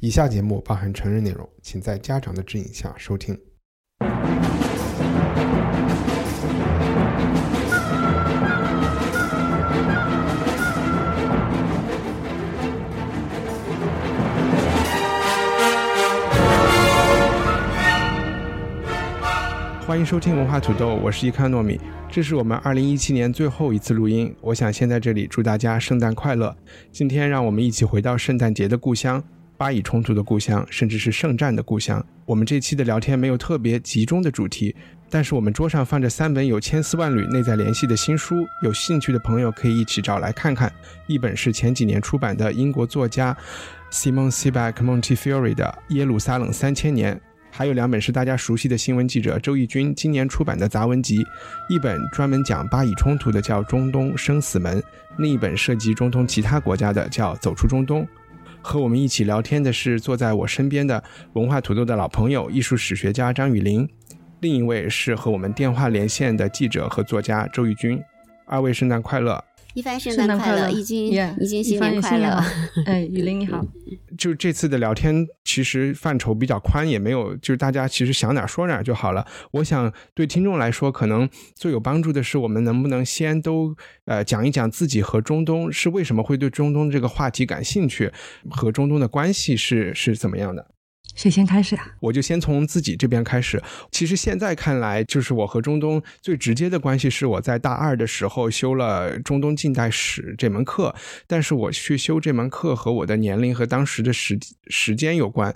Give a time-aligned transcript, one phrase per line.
[0.00, 3.36] 以下节目包含成人内容，请在家长的指引下收听。
[19.84, 21.80] 欢迎收听文化土豆，我是伊康糯米。
[22.08, 26.56] 这是我们二零一七年最后一次录音，我想先在这里祝大家圣诞快乐。
[26.92, 29.20] 今天让我们一起回到圣诞节的故乡——
[29.58, 32.02] 巴以冲突的故乡，甚至是圣战的故乡。
[32.24, 34.74] 我们这期的聊天没有特别集中的主题，
[35.10, 40.72] 但是我们桌上放着三本有千丝万缕内在联系的新书，有兴趣的朋友可以一起找来看看。
[41.08, 43.36] 一本是前几年出版的英国作家
[43.90, 47.16] Simon Sebag Montefiore 的《耶路撒冷三千年》。
[47.50, 51.26] 还有两本是大家熟悉的新闻记者周轶君今年出版的杂文集，
[51.68, 54.80] 一本专门讲巴以冲突的叫《中东生死门》，
[55.16, 58.02] 另一本涉及中东其他国家的叫《走出中东》。
[58.68, 61.02] 和我们一起聊天的是坐在我身边的
[61.32, 63.88] 文化土豆的老朋友艺术史学家张雨林，
[64.40, 67.98] 另一位是和我们电话连线的记者和作家周玉军。
[68.44, 69.42] 二位圣诞快乐！
[69.78, 71.06] 一帆圣诞快乐，已经，
[71.38, 72.42] 已经新年快乐！
[72.84, 73.64] 哎，雨林你好。
[74.18, 79.24] 就这次的聊天，其实范畴比较宽，也没有就是大家其实想哪说哪就好了。
[79.52, 83.72] 我想对听众来说，可能最有帮助的是，我们能不能先都
[84.06, 88.10] 呃讲一讲自己和中东是为什么会对中东这个话题感兴趣，
[88.50, 90.66] 和中东的关系是是怎么样的。
[91.14, 91.84] 谁先开始啊？
[92.00, 93.60] 我就先从自己这边开始。
[93.90, 100.94] 其实现在看来，就是我和中东最直接的关系是我在大二的时候修了中东近代史这门课。
[101.26, 104.38] 但是我去修这门课和我的年龄和当时的时
[104.68, 105.54] 时间有关。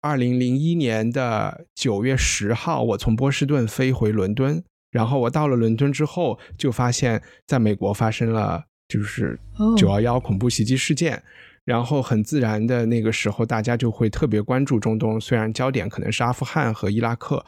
[0.00, 9.38] 二零零一年的九月十号，我从波士顿飞回伦敦，然后我到了伦敦之后，就发现在美国发生了就是
[9.76, 11.22] 九幺幺恐怖袭击事件。
[11.64, 15.20] 然后很自然的那个时候，大家就会特别关注中东。
[15.20, 17.44] 虽然焦点可能是阿富汗和伊拉克。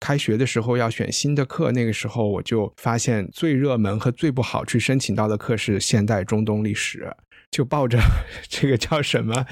[0.00, 7.14] 开学的时候要选新的课，那个时候我就发现最热门和最不好去申请到的课是现代中东历史，
[7.50, 8.00] 就抱着
[8.48, 9.44] 这个叫什么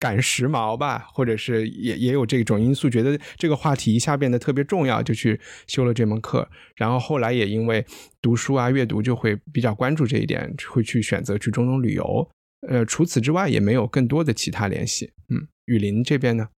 [0.00, 6.48] 赶时髦吧，或者是也也有这种因素，觉得这个话题一下变得特别重要，就去修了这门课。
[6.76, 7.84] 然后后来也因为
[8.22, 12.26] 读书啊、阅读，就会比较关注这一点，会去选择去中东旅游。
[12.68, 15.12] 呃，除此之外也没有更多的其他联系。
[15.28, 16.48] 嗯，雨林这边呢？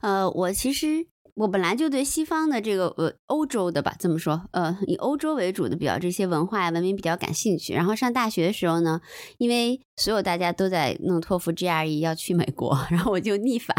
[0.00, 1.06] 呃，我其实。
[1.34, 7.72] 我本来就对西方的这个呃欧洲的吧，这么说，呃以欧洲为主的比较这些文化呀文明比较感兴趣。
[7.72, 9.00] 然后上大学的时候呢，
[9.38, 13.72] 因为所有大家都在弄托福 GRE 要去美国，然后我就逆反，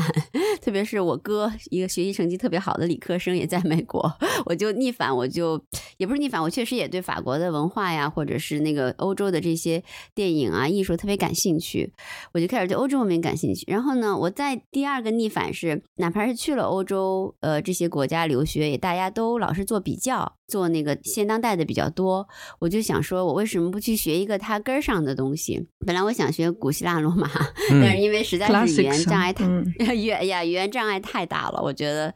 [0.61, 4.09] 特别是我哥一个学习成绩特别好的理科生也在美国，
[4.45, 5.61] 我就逆反，我就
[5.97, 9.83] 也不是逆反，我确实也对法国的文化呀，或者是那个欧洲的这些
[10.15, 11.91] 电影啊艺术特别感兴趣，
[12.31, 13.65] 我就开始对欧洲文明感兴趣。
[13.67, 17.35] 然后呢，我在第二个逆反是，哪怕是去了欧洲。
[17.41, 22.27] 呃，这些国家留学也大家都老是做比较，做那个现当代的比较多。
[22.59, 25.67] 我就想说，我为什么不去学一个它根儿上的东西？
[25.85, 27.29] 本来我想学古希腊罗马，
[27.69, 29.45] 但是因为实在是语言障碍太
[29.95, 32.13] 语呀语言障碍太大了，我觉得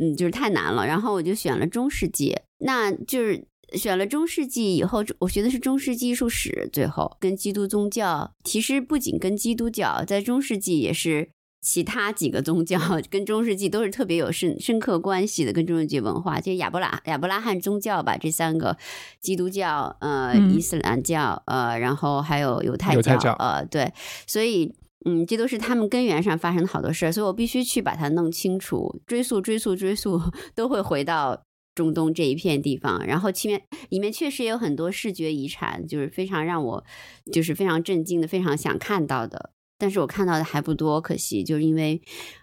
[0.00, 0.86] 嗯就是太难了。
[0.86, 11.30] 然后我就选了中世纪，那就是选了中世纪以后，我学的是中世纪艺术史，最后跟基督宗教，其实不仅跟基督教，在中世纪也是。
[11.64, 18.76] 其他几个宗教 跟中世纪都是特别有深深刻关系的，跟中世纪文化，就亚伯拉亚伯拉罕宗教吧，这三个，
[19.18, 23.90] 基督教、呃，伊斯兰教，呃，然后还有犹太教，呃，对，
[24.26, 24.74] 所以，
[25.06, 30.20] 嗯，这都是他们根源上发生的好多事儿，所以我必须去把它弄清楚，追溯、追溯、追溯，
[30.54, 31.42] 都会回到
[31.74, 36.84] 中东这一片地方，然后里面里面确实也有很多视觉遗产，就是非常让我
[37.32, 39.53] 就是非常震惊的，非常想看到的。
[39.78, 42.00] 但是我看到的还不多，可惜就是因为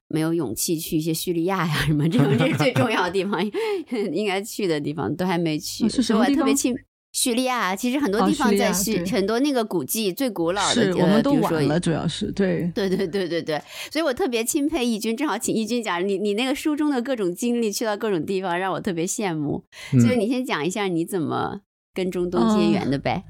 [0.07, 3.41] 没有勇气去一些叙利亚呀什么这种，这是最重要的地方，
[4.11, 5.87] 应该去的地方都还没去。
[5.89, 6.75] 是什么特别钦
[7.13, 13.61] 叙利亚，其实很多地方在叙，很多那个古迹最古老的，我们都晚了，主要是对，对对对对对，
[13.91, 19.65] 所以我特别钦佩义军，正好请义军讲你你那个书中的各种经历，去到各种地方，让我特别羡慕。
[19.99, 21.61] 所以你先讲一下你怎么
[21.93, 23.23] 跟中东结缘的呗。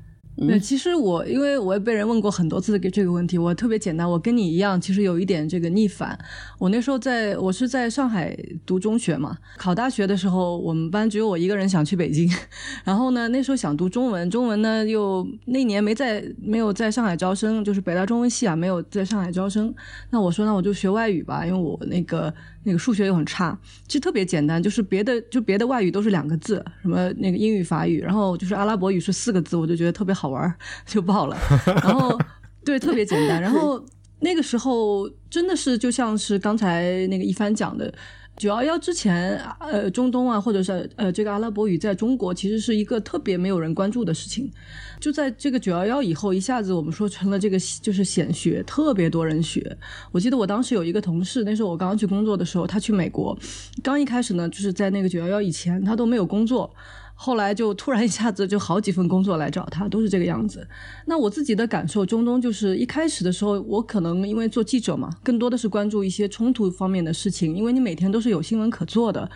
[0.48, 6.18] 对，其实我因为我也被人问过很多次给这个问题，我特别简单，我跟你一样，其实有一点这个逆反。
[6.58, 12.30] 我那时候在我是在上海读中学嘛，考大学的时候，我们班只有我一个人想去北京，
[12.84, 19.74] 然后呢，那时候想读中文，中文呢又那年没在没有在上海招生，就是北大中文系啊没有在上海招生，
[20.10, 22.34] 那我说那我就学外语吧，因为我那个。
[22.64, 30.54] 那个数学又很差，其实特别简单，就是别的就别的外语都是两个字，什么那个英语、法语，然后就是阿拉伯语是四个字，我就觉得特别好玩，
[30.86, 31.38] 就报了。
[31.66, 32.20] 然后
[32.64, 33.42] 对，特别简单。
[33.42, 33.84] 然后
[34.20, 37.94] 那个时候真的是就像是刚才那个一帆讲的。
[38.42, 44.52] 九幺幺之前，呃，中东啊，或者是呃，这个阿拉伯语在中国其实是一个特别没有人关注的事情。
[45.00, 49.78] 就在这个九幺幺以后，一下子我们说成了这个就是显学，特别多人学。
[50.12, 53.38] 我记得我当时有一个同事，那时候我刚刚去工作的时候，他去美国，
[53.84, 56.74] 刚一开始呢，就是在那个九幺幺以前，他都没有工作。
[57.24, 60.68] 后来就突然一下子就好几份工作来找他，都是这个样子。
[61.06, 69.30] 那我自己的感受，中东就是一开始的时候，我可能因为做记者嘛，更多的是关注一些冲突方面的事情，因为你每天都是有新闻可做的。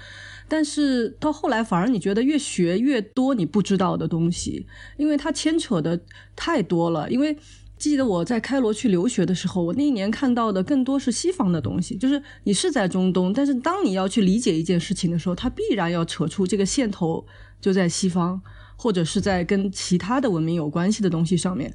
[0.47, 4.65] 但是到后来，反而你觉得越学越多你不知道的东西，
[4.97, 6.01] 因为它牵扯的
[6.35, 7.07] 太多了。
[7.11, 7.37] 因为
[7.77, 17.23] 记得我在开罗去留学的时候，我那一年看到的更多是西方的东西，就是你是在中东，但是当你要去理解一件事情的时候，它必然要扯出这个线头。
[17.59, 18.41] 就在西方，
[18.75, 21.73] 或者是在跟其他的文明有关系的东西上面，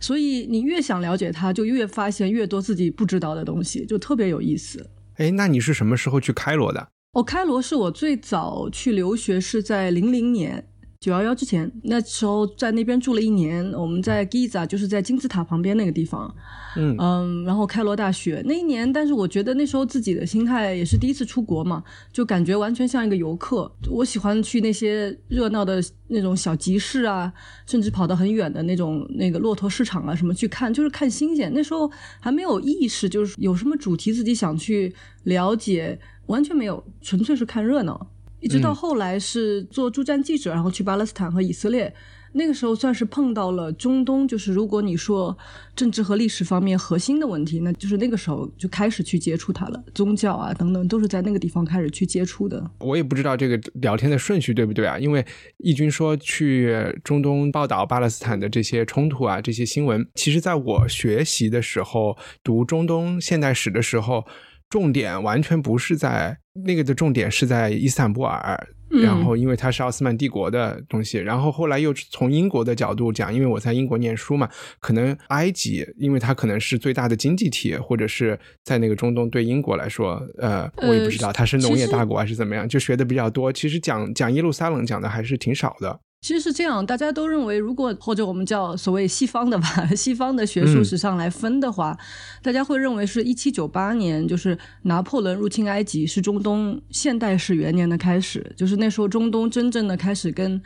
[0.00, 4.90] 所以你越想了解它，就越发现越多自己不知道的东西，就特别有意思。
[5.16, 6.88] 哎，那你是什么时候去开罗的？
[7.12, 10.68] 哦，开罗是我最早去留学，是在零零年。
[11.06, 16.34] 九幺幺之前，那时候在那边住了一年，我们在 Giza，就是在金字塔旁边那个地方，
[16.74, 23.70] 嗯嗯，然后开罗大学那一年，但是我觉得那时候自己的心态也是第一次出国嘛，就感觉完全像一个游客。
[23.88, 27.32] 我喜欢去那些热闹的那种小集市啊，
[27.66, 31.52] 甚至跑到很远的那种那个骆驼市场啊什么去看，就是看新鲜。
[31.54, 31.88] 那时候
[32.18, 34.92] 还没有意识，就是有什么主题自己想去
[35.22, 38.10] 了解，完全没有，纯粹是看热闹。
[38.40, 41.92] 一直到后来是做驻站记者，然后去巴勒斯坦和以色列，
[42.32, 45.36] 那个时候算是碰到了中东，就是如果你说
[45.74, 52.70] 政治和历史方面核心的问题，那就是那个时候就开始去接触它了，宗教啊等等都是在那个地方开始去接触的。
[52.80, 54.98] 我也不知道这个聊天的顺序对不对啊？
[54.98, 55.24] 因为
[55.56, 64.24] 义军说去中东报道巴勒斯坦的这些冲突啊，这些新闻，其实在我学习的时候读中东现代史的时候。
[64.68, 68.68] 重点完全不是在那个的重点是在伊斯坦布尔，
[69.02, 74.48] 然后因为它是奥斯曼帝国的东西，然后后来又从英国的角度讲，因为我在英国念书嘛，
[74.80, 83.52] 可能埃及，因为它可能是最大的经济体，或者是在那个中东对英国来说，呃，我也不知道它是农业大国还是怎么样，就学的比较多。
[83.52, 86.00] 其实讲讲耶路撒冷讲的还是挺少的。
[86.26, 91.96] 其实是这样，大家都认为，如果或者我们叫所谓西方的吧，西方的学术史上来分的话，
[92.42, 100.60] 大家会认为是一七九八年，就是拿破仑入侵埃及，是中东现代史元年的开始，就是那时候中东真正的开始跟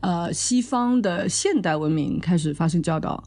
[0.00, 3.22] 呃西方的现代文明开始发生交道。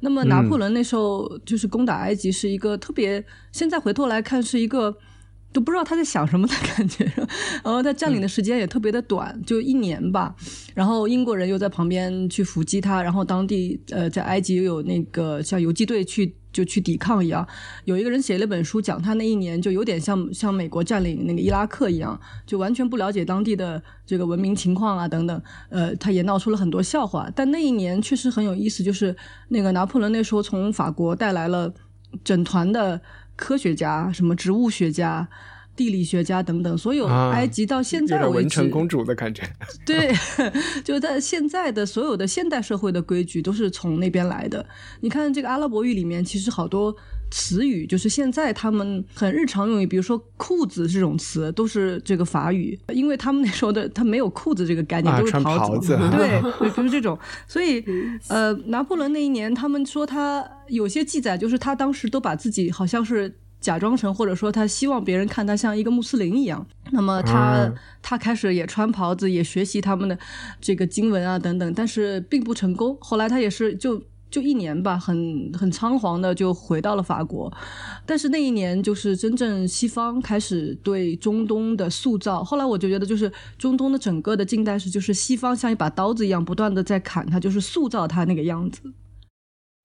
[0.00, 4.94] 那么拿破仑那时候就是攻打埃及，是一个特别，现在回头来看是一个。
[5.52, 7.04] 都不知道他在想什么的感觉，
[7.62, 10.34] 然后他占领的时间也特别的短，就一年吧。
[10.74, 17.46] 然后英国人又在旁边去伏击他，然后当地呃在埃及又有那个像游击队去就去抵抗一样。
[17.84, 25.42] 有一个人写了本书讲他那一年就有点像像美国占领那个伊拉克一样，就完全不了解当地的这个文明情况啊等等。
[25.68, 27.30] 呃，他也闹出了很多笑话。
[27.36, 29.14] 但那一年确实很有意思，就是
[29.48, 31.74] 那个拿破仑那时候从法国带来了
[32.24, 33.02] 整团的。
[33.34, 35.26] 科学家，什么植物学家、
[35.74, 39.42] 地理学家等等，所有埃及到现在为止，文成公主的感觉。
[39.86, 40.12] 对，
[40.84, 44.64] 就在现在的所有的现代社会的规矩都是从那边来的。
[45.00, 46.94] 你看这个阿拉伯语里面，其实好多
[47.30, 55.96] 词语就是现在他们很日常用语，比如说裤子这种词都是这个法语，因为他们那时候的他没有裤子这个概念，都是袍子。
[56.12, 57.18] 对，就是这种。
[57.46, 57.82] 所以，
[58.28, 60.46] 呃，拿破仑那一年，他们说他。
[60.68, 63.30] 有些记载就是他当时都把自己好像是
[63.62, 66.66] 假装成，或者说他希望别人看他像一个穆斯林一样。
[66.90, 70.18] 那么他他开始也穿袍子，也学习他们的
[70.60, 72.94] 这个经文啊等等，但是并不成功。
[73.00, 77.50] 后来他也是就就一年吧，很很仓皇的就回到了法国。
[78.04, 82.42] 但是那一年就是真正西方开始对中东的塑造。
[82.42, 88.80] 后来我就觉得，就是中东的整个的近代史，就是西方像一把刀子一样，不断的在砍他，就是塑造他那个样子。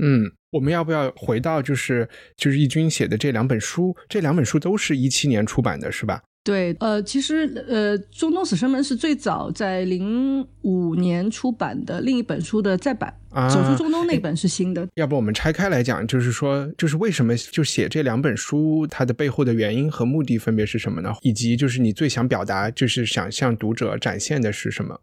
[0.04, 3.96] 嗯，我们要不要回到就是就是义军写的这两本书？
[4.08, 6.22] 这两本书都是一七年出版的，是吧？
[6.44, 14.88] 对，呃，其实呃，《中东死生门》是最早在零五年出版的另一本书的再版，啊走出中东》那本是新的。
[14.96, 21.14] 要不我们拆开来讲，就是说，就是为什么就写这两本书，它的背后的原因和目的分别是什么呢？
[21.22, 24.98] 以及就是你最想表达，就是想向读者展现的是什么？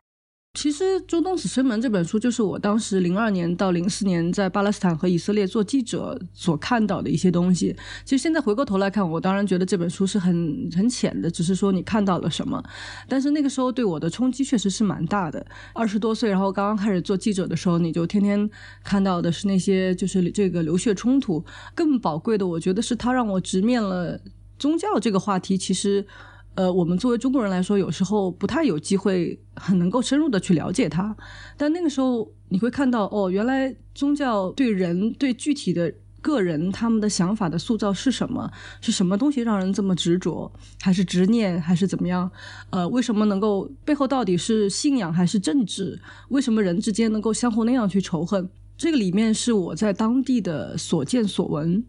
[0.55, 7.75] 其实《中东死生门》这本书就是我当时零二年到零四年在巴勒斯坦和以色列做记者所看到的一些东西。
[8.05, 12.63] 其实现在回过头来看，我当然觉得这本书是很很浅的，只是说你看到了什么。
[13.09, 15.45] 但是那个时候对我的冲击确实是蛮大的。
[15.75, 18.49] 二十多岁，然后刚刚开始做记者的时候，你就天天
[18.85, 21.45] 看到的是那些就是这个流血冲突。
[21.75, 24.21] 更宝贵的，我觉得是它让我直面了
[24.57, 25.59] 宗教这个话题。
[25.59, 26.07] 其实。
[26.55, 31.17] 呃，我们作为中国人来说，有时候不太有机会很能够深入的去了解它。
[31.57, 38.49] 但那个时候，你会看到，哦，原来宗教对人、对具体的个人他们的想法的塑造是什么？
[38.81, 40.51] 是什么东西让人这么执着？
[40.81, 41.61] 还是执念？
[41.61, 42.31] 还是怎么样？
[42.71, 46.01] 呃，为什么能够背后到底是信仰还是政治？
[46.29, 48.49] 为什么人之间能够相互那样去仇恨？
[48.77, 51.85] 这个里面是我在当地的所见所闻。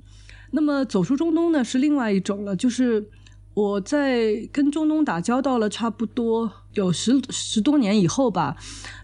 [0.50, 3.08] 那么走出中东呢，是另外一种了，就是。
[3.56, 8.56] 我在跟中东打交道了差不多有十十多年以后吧，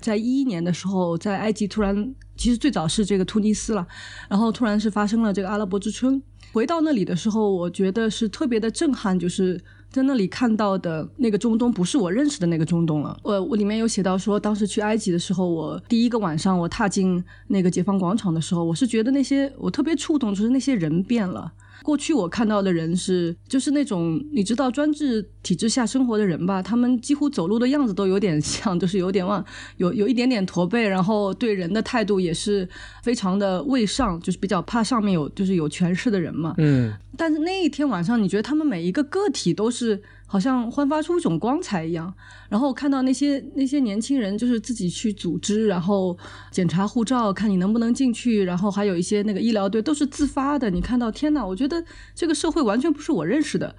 [0.01, 3.87] 在一一年的时候，在埃及突然，其实最早是这个突尼斯了，
[4.29, 6.21] 然后突然是发生了这个阿拉伯之春。
[6.51, 9.57] 回到那里的时候，我觉得是特别的震撼，就是
[9.89, 13.17] 在那里看到的那个中东不是我认识的那个中东了。
[13.23, 21.53] 我我里面有写到说，当时去埃及的时候，我第一个晚上我踏进那个解放广场的时候，我是觉得那些我特别触动，就是那些人变了。
[21.83, 29.43] 过去我看到的人是，就是那种你知道专制体制下生活的人吧，他们几乎走路的样子都有点像， 就是有点往
[29.77, 32.67] 有有一点点驼背，然后对人的态度也是
[33.03, 36.53] 非常的畏上，就是比较怕上面有就是有权势的人嘛。
[36.57, 40.01] 嗯，但是那一天晚上，你觉得他们每一个个体都是。
[40.31, 42.13] 好像焕发出一种光彩一样，
[42.47, 46.17] 然后看到那些那些年轻人，就是自己去组织，然后
[46.51, 50.69] 检查护照，看你能不能进去，然后还有一些那个医疗队都是自发的。
[50.69, 51.45] 你看到，天哪！
[51.45, 51.83] 我觉得
[52.15, 53.75] 这个社会完全不是我认识的。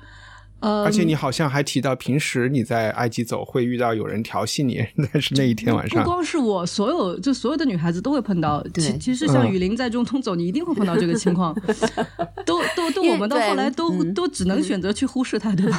[0.63, 4.81] 呃，而且你好像还提到，平时你在埃及走会遇到有人调戏你，
[5.13, 8.63] 但是那一天晚上，不光是我，所有就所有的女孩子都会碰到。
[8.73, 11.53] 对，其实像雨林在中东走，你一定会碰到这个情况。
[12.47, 15.79] 都都都，我们到后来都都只能选择去忽视它，对吧？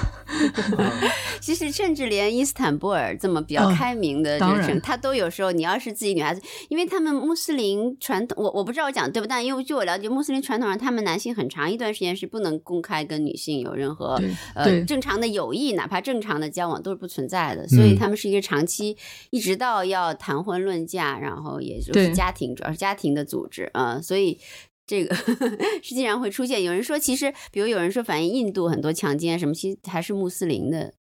[1.40, 14.22] 其实甚至连伊斯坦布尔这么比较开明的这个城，他都有时候，你要是自己女孩子，因为他们穆斯林传统，我我不知道我讲对不，但因为据我了解，穆斯林传统上，他们男性很长一段时间是不能公开跟女性有任何
[14.54, 14.73] 呃。
[14.86, 18.98] 正常的友谊，哪怕正常的交往都是不存在的，所以他们是一个长期，
[19.30, 24.40] 一直到要谈婚论嫁，然后也就是家庭，主要是家庭的组织啊，所以
[24.86, 26.64] 这个实际上会出现。
[26.64, 30.94] 有人说，其实比如有人说，反映印度很多强奸什么，其实还是穆斯林的。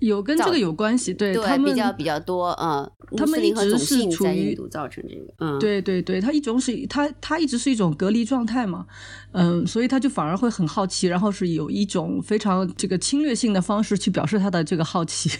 [0.00, 8.86] 有跟这个有关系，对他们比较比较多，嗯，他们一直是处于造成这个，嗯，对对对，他一种是他他一直是一种隔离状态嘛，
[9.32, 15.30] 嗯，所以他就反而会很好奇，然后是有一种非常这个侵略性的方式去表示他的这个好奇，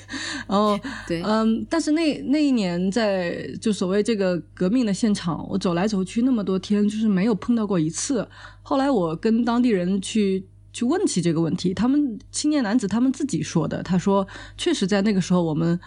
[0.46, 8.28] 然后 对，嗯，但是那那一年在就所谓这个革命的现场，我走来走去那么多天，就是没有碰到过一次。
[8.62, 10.44] 后来我跟当地人去。
[10.72, 13.82] 去问起这个问题，他们青年男子他们自己说的。
[13.82, 15.78] 他说，确实在那个时候，我们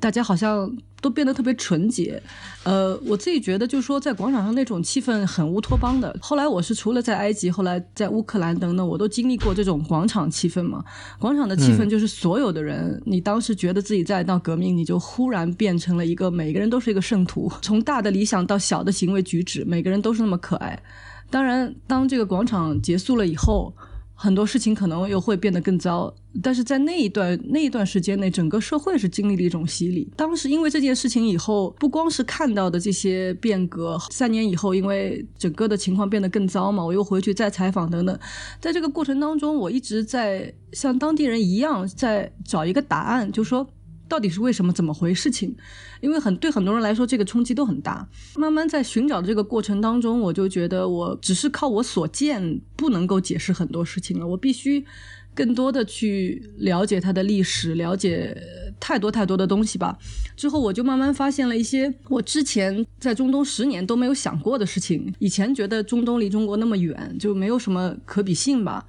[0.00, 0.70] 大家好像
[1.02, 2.22] 都变得特别纯洁。
[2.64, 6.16] 呃，我自己觉得，就是说在广场上那种气氛很乌托邦的。
[6.22, 10.82] 后来我是除了在埃及，后来在乌克兰等等，我都经历过这种广场气氛嘛。
[11.18, 20.82] 广场的气氛就是所有的人，你当时觉得自己在闹革命，你就忽然变成了一个每个人都是一个圣徒，从大的理想到小的行为举止，每个人都是那么可爱。
[21.28, 23.74] 当然，当这个广场结束了以后。
[24.22, 30.12] 很多事情可能又会变得更糟，但是在那一段那一段时间内，整个社会是经历了一种洗礼。
[30.14, 38.18] 当时因为这件事情以后，不光是看到的这些变革，三年以后，因为整个的情况变得更糟嘛，我又回去再采访等等，
[38.60, 43.66] 在这个过程当中，我一直在像当地人一样在找一个答案，就说。
[44.10, 44.72] 到底是为什么？
[44.72, 45.54] 怎么回事情？
[46.00, 48.08] 因为很对很多人来说，这个冲击都很大。
[48.36, 54.26] 慢慢在寻找的这个过程当中，我就觉得我只是靠我所见不能够解释很多事情了。
[54.26, 54.84] 我必须
[55.32, 58.36] 更多的去了解它的历史，了解
[58.80, 59.96] 太多太多的东西吧。
[60.36, 65.14] 之后我就慢慢发现了一些我之前在中东十年都没有想过的事情。
[65.20, 68.86] 以前觉得中东离中国那么远，就没有什么可比性吧。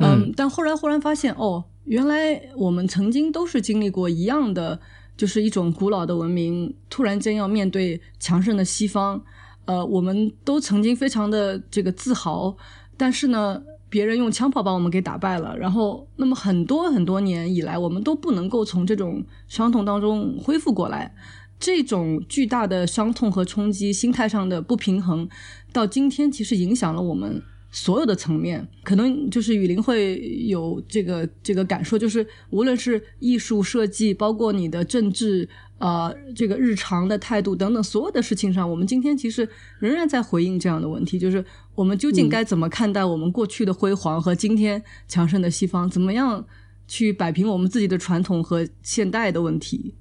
[0.00, 1.64] 嗯，但后来忽然发现，哦。
[1.88, 4.78] 原来我们曾经都是经历过一样的，
[5.16, 9.22] 就是一种古老的文明突然间要面对强盛的西方，
[9.64, 12.54] 呃，我们都曾经非常的这个自豪，
[12.98, 21.14] 但是呢，别人用枪炮把我们给打败了，然后那么很多很多年以来，我们都不能够从这种伤痛当中恢复过来。
[21.58, 25.26] 这种巨大的伤痛和冲击，心态上的不平衡，
[25.72, 28.66] 到今天其实影响了我们所有的层面。
[28.82, 35.48] 可能就是雨林会有这个这个感受，就是无论是艺术设计，包括你的政治，
[35.78, 39.48] 呃，这个日常的态度等等，所有的事情上，我们今天其实
[39.78, 41.44] 仍然在回应这样的问题，就是
[41.74, 45.88] 我们究竟该怎么看待我们过去的辉煌和今天强盛的西方？
[45.88, 46.46] 怎么样
[46.86, 49.94] 去摆平我们自己的传统和现代的问题？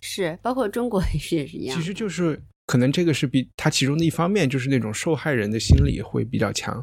[0.00, 1.76] 是，包括中国也是也是一样。
[1.76, 6.82] 其实就是可能这个是比它其中的一方面，就是那种受害人的心理会比较强。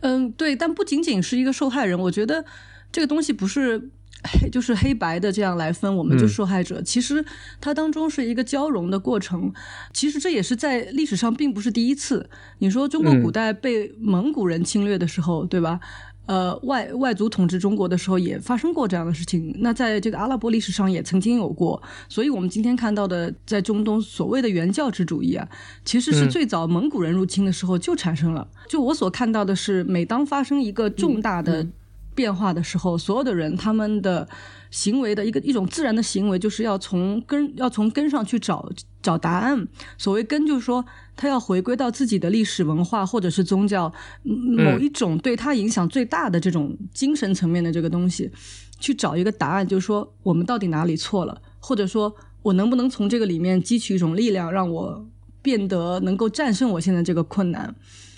[0.00, 2.44] 嗯，对，但不仅仅是一个受害人，我觉得
[2.92, 3.90] 这个东西不是
[4.24, 6.82] 黑就是黑白的这样来分，我们就受害者。
[6.82, 7.24] 其实
[7.60, 9.52] 它当中是一个交融的过程。
[9.92, 12.28] 其实这也是在历史上并不是第一次。
[12.58, 15.78] 你说中国古代被蒙古人侵略的时候，对吧？
[16.28, 19.50] 呃，外外族统治中国的时候也发生过这样的事情。
[19.60, 21.82] 那在这个阿拉伯历史上也曾经有过。
[22.06, 25.48] 所以，我们今天看到的在中东所谓的原教旨主义啊，
[25.86, 28.46] 其实是最早蒙古人入侵的时候就产生了。
[28.68, 31.66] 就我所看到的是，每当发生一个重大的
[32.14, 34.28] 变化的时候，所有的人他们的
[34.70, 38.70] 行为的一个一种自然的行为，就是要从根要从根上去找
[39.00, 39.66] 找答案。
[39.96, 40.84] 所谓根，就是说。
[41.18, 48.30] 他要回归到自己的历史文化，或者是宗教某一种对他影响最大的这种精神层面的这个东西，
[48.78, 55.04] 去找一个答案，就是说我们到底哪里错了，或者说我能不能从这个里面汲取一种力量，让我
[55.42, 57.74] 变得能够战胜我现在这个困难。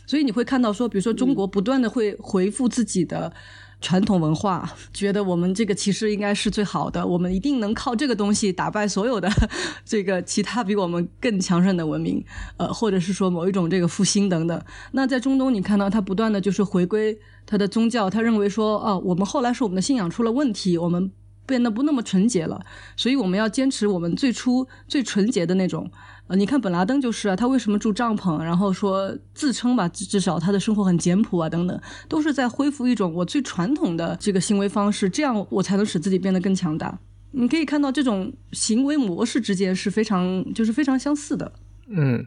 [0.06, 3.32] 所以你会看到说，比如说中国不断的会回复自己的。
[3.80, 9.28] 传统文化 觉得我们这个其实应该是最好的，我们一定能靠这个东西打败所有的
[9.84, 12.24] 这个其他比我们更强盛的文明，
[12.58, 14.62] 呃，或者是说某一种这个复兴等等。
[14.92, 21.10] 那在中东，你看到他不断的就是回归他的宗教，他认为说，哦，我们后来是我们的信仰出了问题，我们
[21.46, 22.60] 变得不那么纯洁了，
[22.96, 25.90] 所以我们要坚持我们最初最纯洁的那种。
[26.30, 28.40] 呃，你看本拉登就是啊，他为什么住帐篷？
[28.40, 36.96] 然后说自称吧，至少他的生活很简朴啊，等等，都是在恢复一种我最传统的这个行为方式，这样我才能使自己变得更强大。
[37.32, 41.52] 你可以看到这种行为模式之间是非常就是非常相似的。
[41.88, 42.24] 嗯。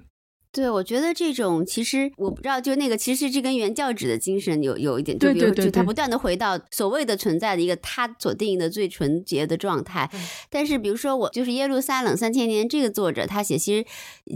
[0.53, 10.07] 对，我觉得这种其实我不知道，就那个其实这跟原教旨的精神有有一点，就比如就他不断的回到所谓的存在的一个他所定义的最纯洁的状态。
[10.51, 13.85] 但是比如说我就是耶路撒冷三千年这个作者他写，其实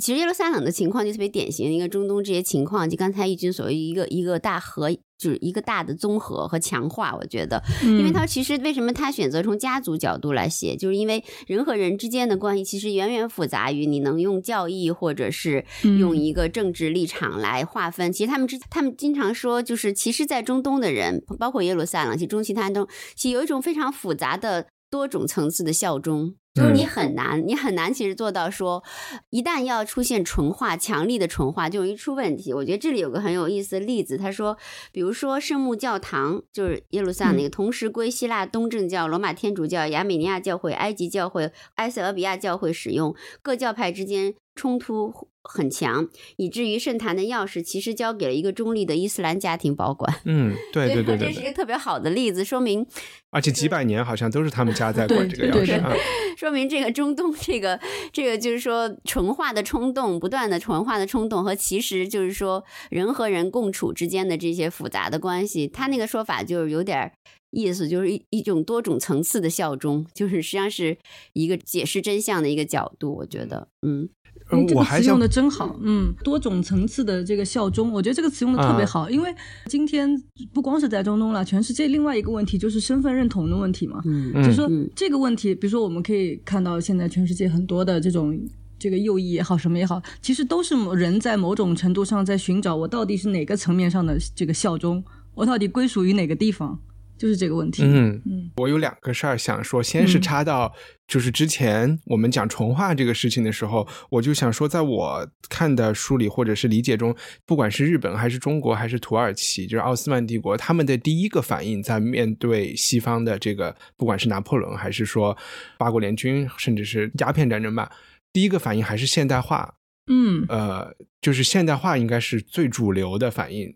[0.01, 4.89] 其实耶路撒冷的情况就特别典型一个中东这些情况，就刚才义军所谓一个一个大河。
[5.17, 15.65] 就是一个大的综合和强化，我觉得，因为他其实为什么他选择从家族角度来写，就是因为人和人之间的关系其实远远复杂于你能用教义或者是
[15.99, 18.13] 用一个政治立场来划分。
[18.13, 26.35] 其实他们之他们经常说，就是其实，在中东的人，包括耶路撒冷，其实中西他都其实有一种非常复杂的多种层次的效忠。
[26.57, 28.83] 就是你很难，你很难，其实做到说，
[29.29, 32.51] 一旦要出现纯化、强力的纯化，就容易出问题。
[32.53, 34.57] 我觉得这里有个很有意思的例子，他说，
[34.91, 45.29] 比如说圣母教堂，就是耶路撒冷那个，同时归希腊东正教、罗马天主教、亚美尼亚教会、埃及教会、埃塞俄比亚教会使用，各教派之间冲突。
[45.49, 50.13] 很强，以至于圣坛的钥匙其实交给了一个中立的伊斯兰家庭保管。
[50.25, 52.85] 嗯，对对对对，这是一个特别好的例子，说明
[53.31, 55.93] 而且几百年好像都是他们家在管这个钥匙啊，
[56.35, 57.79] 说明这个中东这个
[58.11, 67.13] 这个就是说纯化的冲动，不断的纯化的冲动和其实就是说人和人共处之间的这些复杂的关系，他那个说法就是有点
[67.51, 70.97] 意思，就是一一种多种层次的效忠，就是实际上是
[71.31, 74.09] 一个解释真相的一个角度，我觉得，嗯。
[74.49, 79.33] 这个词用的真好，嗯，多种层次的这个效忠，我觉得这个词用的特别好，因为
[79.65, 80.09] 今天
[80.53, 88.39] 不光是在中东了，全世界另外一个问题就是身份认同的问题嘛，嗯，就是说这个问题，比如说我们可以看到现在全世界很多的这种
[88.79, 95.03] 这个右翼也好，什么也好，其实都是人在某种程度上在寻找我到底是哪个层面上的这个效忠，
[95.35, 96.79] 我到底归属于哪个地方。
[97.17, 97.83] 就是这个问题。
[97.83, 100.73] 嗯嗯，我有两个事儿想说，先是插到
[101.07, 115.35] 就是之前我们讲重化这个事情的时候，我就想说，在我看的书里或者是理解中，不管是日本还是中国还是土耳其，就是奥斯曼帝国，他们的第一个反应在面对西方的这个，不管是拿破仑还是说
[115.77, 117.91] 八国联军，甚至是鸦片战争吧，
[118.31, 119.75] 第一个反应还是现代化。
[120.09, 123.75] 嗯，呃，就是现代化应该是最主流的反应。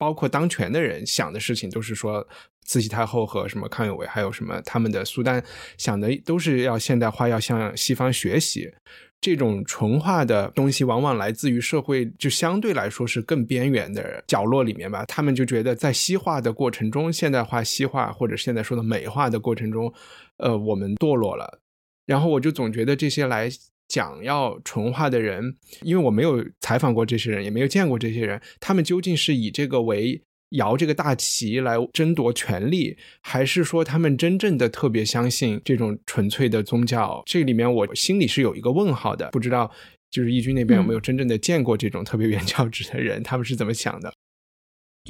[0.00, 2.26] 包括当权的人想的事情都是说，
[2.64, 5.44] 慈禧太后和什么康有为，还有什么他们的苏丹
[5.76, 8.72] 想的都是要现代化，要向西方学习。
[9.20, 15.04] 这种纯化的东西往往来自于社会就相对来说是更边缘的角落里面吧。
[15.04, 19.92] 他们就觉得在西化的过程中，现代化、西化或者现在说的美化的过程中，
[20.38, 21.60] 呃，我们堕落了。
[22.06, 23.50] 然后我就总觉得这些来
[23.90, 37.22] 讲要纯化的人，因为我没有采访过这些人，也没有见过这些人，他们究竟是以这个为摇这个大旗来争夺权力，还是说他们真正的特别相信这种纯粹的宗教？
[37.26, 39.70] 这里面我心里是有一个问号的，不知道
[40.10, 44.12] 就是义军那边有没有真正的见过这种特别原教旨的人，他们是怎么想的？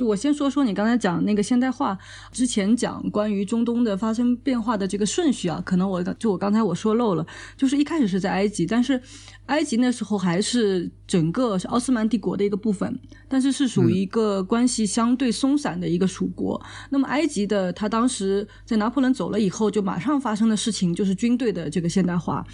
[0.00, 1.98] 就我先说说你刚才讲那个现代化
[2.32, 9.02] 之前讲关于中东的发生变化的这个顺序啊，可能我就我刚才我说漏了，就是一开始是在埃及，但是。
[9.46, 16.62] 埃及那时候还是整个奥斯曼帝国的一个部分，但是是属于一个关系相对松散的一个属国。
[16.90, 22.46] 那么埃及的他当时在拿破仑走了以后，就马上发生的事情就是军队的这个现代化。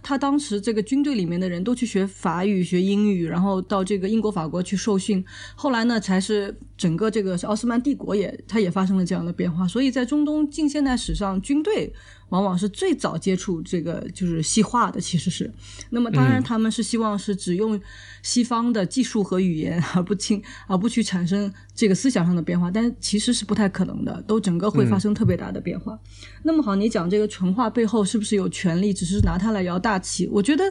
[0.00, 5.24] 他当时这个军队里面的人都去学法语、学英语，然后到这个英国、法国去受训。
[5.56, 9.66] 后来呢，才是整个这个奥斯曼帝国也，它也发生了这样的变化。
[9.66, 11.92] 所以在中东近现代史上，军队。
[12.30, 15.48] 往往是最早接触这个就是西化的，其实是。
[15.90, 17.80] 那么当然他们是希望是只用
[18.22, 25.96] 西方的技术和语言，而不轻 而不去产生这个思想上的变化，但其实是不太可能的，都整个会发生特别大的变化。
[26.42, 30.26] 那么好，你讲这个纯化背后是不是有权利，只是拿它来摇大旗？
[30.32, 30.64] 我觉得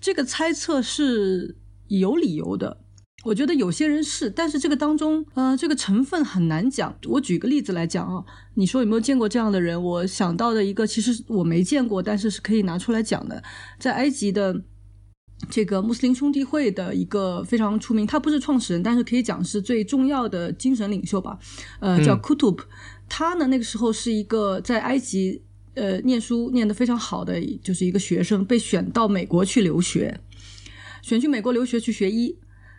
[0.00, 1.54] 这个猜测是
[1.86, 2.78] 有理由的。
[3.28, 6.96] 我觉得有些人是，但是这个当中，呃，这个成分很难讲。
[7.06, 9.80] 我举个例子来讲啊，你说有没有见过这样的人？
[9.82, 13.42] 我想到的一个，其实我没见过，但是是可以拿出来讲的。
[13.78, 14.62] 在埃及的
[15.50, 21.38] 这个穆斯林兄弟会的一个非常出名，他不是创始人，但是可以讲是最重要的精神领袖吧。
[21.80, 22.60] 呃，叫 Kutub，
[23.10, 25.42] 他呢那个时候是一个在埃及
[25.74, 30.18] 呃念书念得非常好的，就是一个学生，被选到美国去留学，
[31.02, 32.34] 选去美国留学去学医。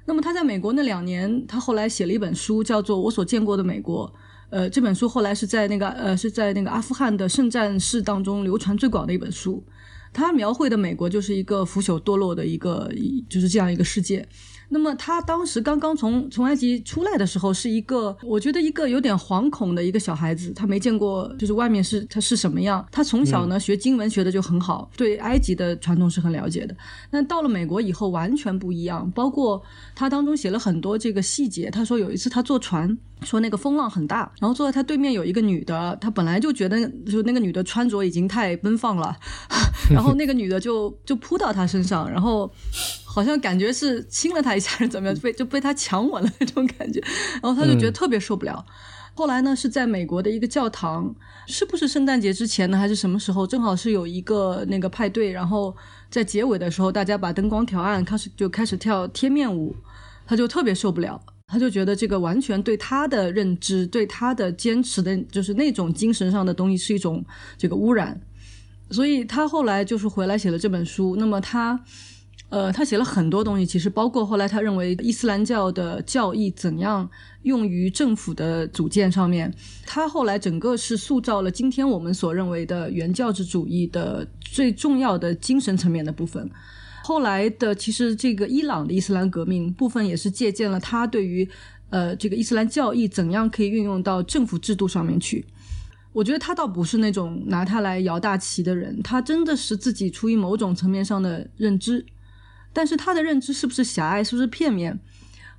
[0.09, 4.07] 那么他在美国那两年，他后来写了一本书，叫做《我所见过的美国》。
[4.49, 9.63] 呃，这本书后来是在那个呃是在那个阿富汗的圣战士当中流传最广的一本书。
[10.11, 12.91] 他描绘的美国就是一个腐朽堕落的一个，
[13.29, 14.27] 就是这样一个世界。
[14.71, 22.85] 那么他当时刚刚从从埃及出来的时候，是一个我觉得一个有点惶恐的一个小孩子，他没见过就是外面是他是什么样。
[22.91, 26.75] 他从小呢学经文学的就很好，对埃及的传统是很了解的。
[27.09, 29.61] 但到了美国以后完全不一样，包括
[29.95, 31.71] 他当中写了很多这个细节。
[31.71, 39.15] 他说有一次他坐船，说那个风浪很大，然后坐在他对面有一个女的，他本来就觉得就那个女的穿着已经太奔放了，
[39.93, 42.51] 然后那个女的就就扑到他身上，然后。
[43.11, 47.01] 好像感觉是亲了他一下，还是怎么样，被就被他强吻了那种感觉，
[47.41, 48.63] 然后他就觉得特别受不了。
[49.15, 51.13] 后来呢，是在美国的一个教堂，
[51.47, 53.47] 是不是圣诞节之前呢，还是什么时候？
[53.47, 55.75] 正好是有一个那个派对，然后
[56.11, 59.75] 在结尾的时候，大家把灯光调暗，开始就开始跳贴面舞，
[60.27, 67.25] 他就特别受不了，他就觉得这个完全对他的认知、对他的坚持的，就是那种精神上的东西是一种
[67.57, 68.21] 这个污染，
[68.91, 71.15] 所以他后来就是回来写了这本书。
[71.17, 71.83] 那么他。
[72.51, 77.07] 呃，他写了很多东西，其实包括后来他认为伊斯兰教的教义怎样
[77.43, 79.53] 用于政府的组建上面。
[79.85, 86.49] 他后来整个是塑造了今天我们所认为的原教旨主义的最重要的精神层面的部分。
[87.09, 91.49] 后来的其实这个伊朗的伊斯兰革命部分也是借鉴了他对于
[91.89, 95.43] 呃这个伊斯兰教义怎样可以运用到政府制度上面去。
[96.13, 102.05] 我觉得他倒不是那种拿它来摇大旗的人，他真的是自己出于某种层面上的认知。
[102.71, 104.99] 但是他的认知是不是狭隘，是不是片面？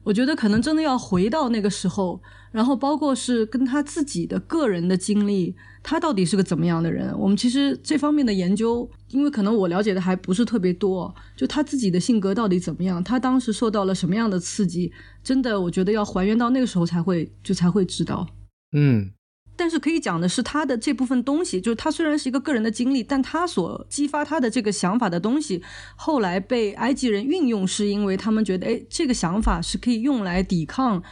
[0.02, 2.20] 我觉得可能真的要回到那个时候，
[2.52, 7.16] 然后包括是跟他自己的个人的经历，他到底是个怎么样的人？
[7.18, 14.90] 我们其实这方面的研究，因为可能我了解的还不是特别多，就他自己的性格到底怎么样，他当时受到了什么样的刺激，
[15.22, 18.26] 真的我觉得要还原到那个时候才会就才会知道。
[18.72, 19.10] 嗯。
[19.60, 25.62] 但是可以讲的是，他的这部分东西，就是他虽然是一个个人的经历，但他所激发他的这个想法的东西，
[25.96, 31.02] 后来被埃及人运用，是因为他们觉得，哎，这个想法是可以用来抵抗。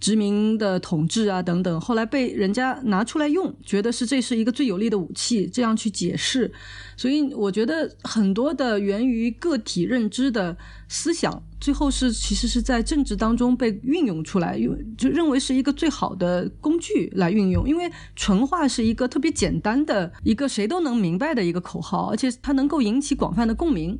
[0.00, 6.52] 殖民的统治啊，等等，后来被人家拿出来用，觉得是这是一个最有力的武器，这样去解释。
[6.96, 10.56] 所以我觉得很多的源于个体认知的
[10.88, 17.68] 思想，最后是其实是在政治当中被运用出来，用就认为是一个最好的工具来运用。
[17.68, 23.96] 因为纯化是一个特别简单的一个谁都能明白的一个口号，而且它能够引起广泛的共鸣，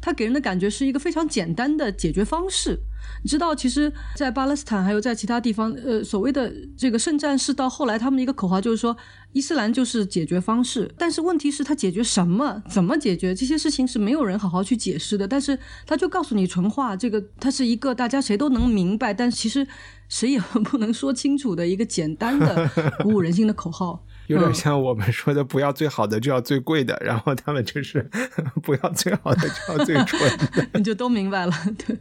[0.00, 2.78] 它给人的感觉是一个非常简单的解决方式。
[3.22, 8.96] 你知道，其实，在巴勒斯坦还有在其他地方，呃，所谓的这个圣战士，到后来他们的一个口号就是说，
[9.32, 10.90] 伊斯兰就是解决方式。
[10.98, 12.62] 但是问题是，他解决什么？
[12.68, 13.34] 怎么解决？
[13.34, 15.26] 这些事情是没有人好好去解释的。
[15.26, 19.66] 但是他就告诉你纯话，这个它是一个大家谁都能明白，但其实
[20.08, 22.70] 谁也不能说清楚的一个简单的
[23.02, 24.04] 鼓舞人心的口号。
[24.28, 26.96] 有点像我们说的，不要最好的，就要最贵的。
[27.04, 28.08] 然后他们就是
[28.62, 30.66] 不要最好的，就要最 纯的。
[30.78, 31.52] 你就都明白了，
[31.86, 31.98] 对。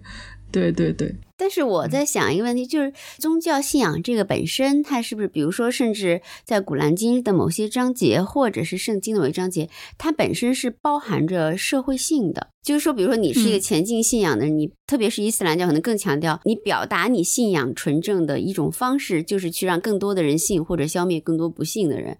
[0.51, 12.47] 对对对，但是我在想一个问题，就是宗教信仰这个本身，它是不是，比如说，甚至在《古兰经》的某些章节，或者是圣经的某一章节，它本身是包含着社会性的。
[12.63, 22.17] 就是说，比如说，你是一个前进信仰的人，你特别是伊斯兰教，可能更强调你表达你信仰纯正的一种方式，就是去让更多的人信，或者消灭更多不信的人。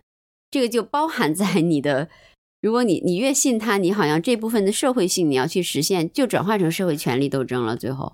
[0.51, 2.07] 这个就包含在你的，
[2.61, 8.13] 如果你你越信他，你好像这部分的社会性你要去实现，就转化成社会权力斗争了，最后。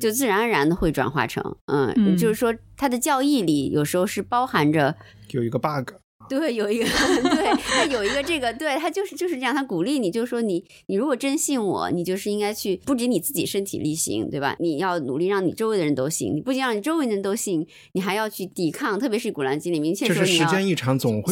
[0.00, 4.96] 就自然而然的会转化成，嗯，就是说，他的教义里有时候是包含着
[5.30, 5.90] 有一个 bug。
[6.28, 6.84] 对，有一个，
[7.34, 14.56] 对，他有一个这个，对他就是就是这样，他鼓励你，就是说你你如果真信我，你就是应该去，不仅你自己身体力行，对吧？
[14.58, 20.48] 你要努力让你周围的人都信，你不仅让你周围的人都信，你还要去抵抗，特别是《古兰经》里明确说你要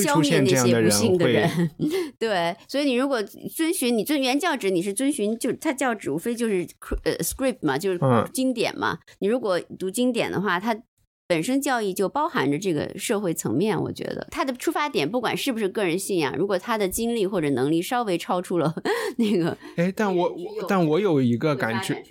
[0.03, 1.71] 消灭那些不信的人。
[2.19, 6.67] 对，所以你如果遵循你遵原教旨，你是遵循就他教旨无非就是
[7.05, 8.01] 呃 script 嘛，就是
[8.33, 8.99] 经典嘛。
[9.21, 10.77] 你如果读经典的话，他。
[11.33, 18.75] 本身教义就包含着这个社会层面，我觉得他的出发点不管是不是个人信仰，如果他的经历或者能力稍微超出了
[19.17, 22.03] 那个，哎，但我我但我有一个感觉，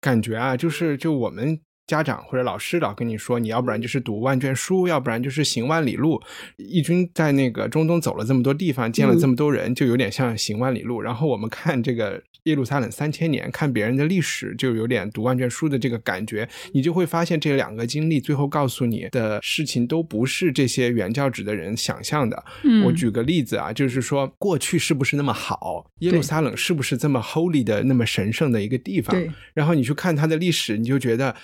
[0.00, 1.60] 感觉啊，就是就我们。
[1.86, 6.20] 家长或者老师老跟你说，你要不然就是读万卷书，要不然就是行万里路。
[6.56, 11.00] 义军在那个中东走了这么多地方，见了这么多人，就有点像行万里路。
[11.00, 16.48] 然后我们看这个耶路撒冷三千年，看别人的历史，就有点读万卷书的这个感觉。
[16.72, 22.42] 你就会发现这两个经历最后告诉你的事情都不是这些原教旨的人想象的。
[22.86, 25.90] 我举个例子啊，就是说过去是不是那么好？
[25.98, 29.14] 耶路撒冷是不是这么 holy 的那么神圣的一个地方？
[29.52, 31.36] 然后你去看它的历史，你就觉得。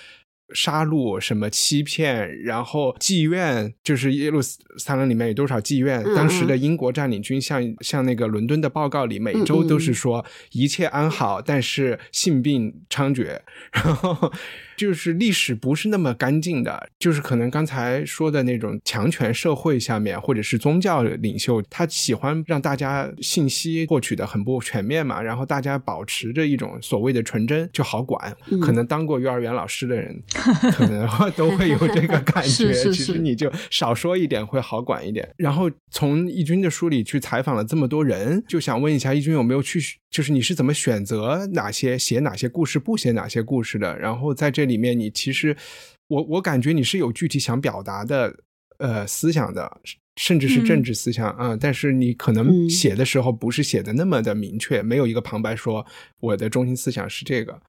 [0.53, 6.03] 杀戮什么欺骗，然后妓院，就是耶路撒冷里面有多少妓院？
[6.15, 13.39] 当时的英国占领军像像那个伦敦的报告里，每周都是说一切安好，但是性病猖獗，
[13.71, 14.31] 然后。
[14.77, 28.35] 就是历史不是那么干净的，就是可能刚才说的那种强权社会下面，或者是宗教领袖，他喜欢让大家信息获取的很不全面嘛，然后大家保持着一种所谓的纯真就好管。
[28.61, 30.21] 可能当过幼儿园老师的人，
[30.73, 32.73] 可能 都会有这个 感觉。
[32.73, 35.27] 其实你就少说一点会好管一点。
[35.37, 39.79] 然后从义军的书里去采访了这么多人，就想问一下义军有没有去，
[40.09, 43.97] 就是你是怎么选择哪些写哪些故事，不写哪些故事的？
[43.97, 44.71] 然后在这里。
[44.71, 45.57] 里面你其实，
[46.07, 48.33] 我我感觉你是有具体想表达的
[48.77, 49.81] 呃思想的，
[50.15, 55.85] 甚至是政治思想啊，但是你可能写的时候不是写的那么的明确，没有一个旁白说
[56.21, 57.61] 我的中心思想是这个。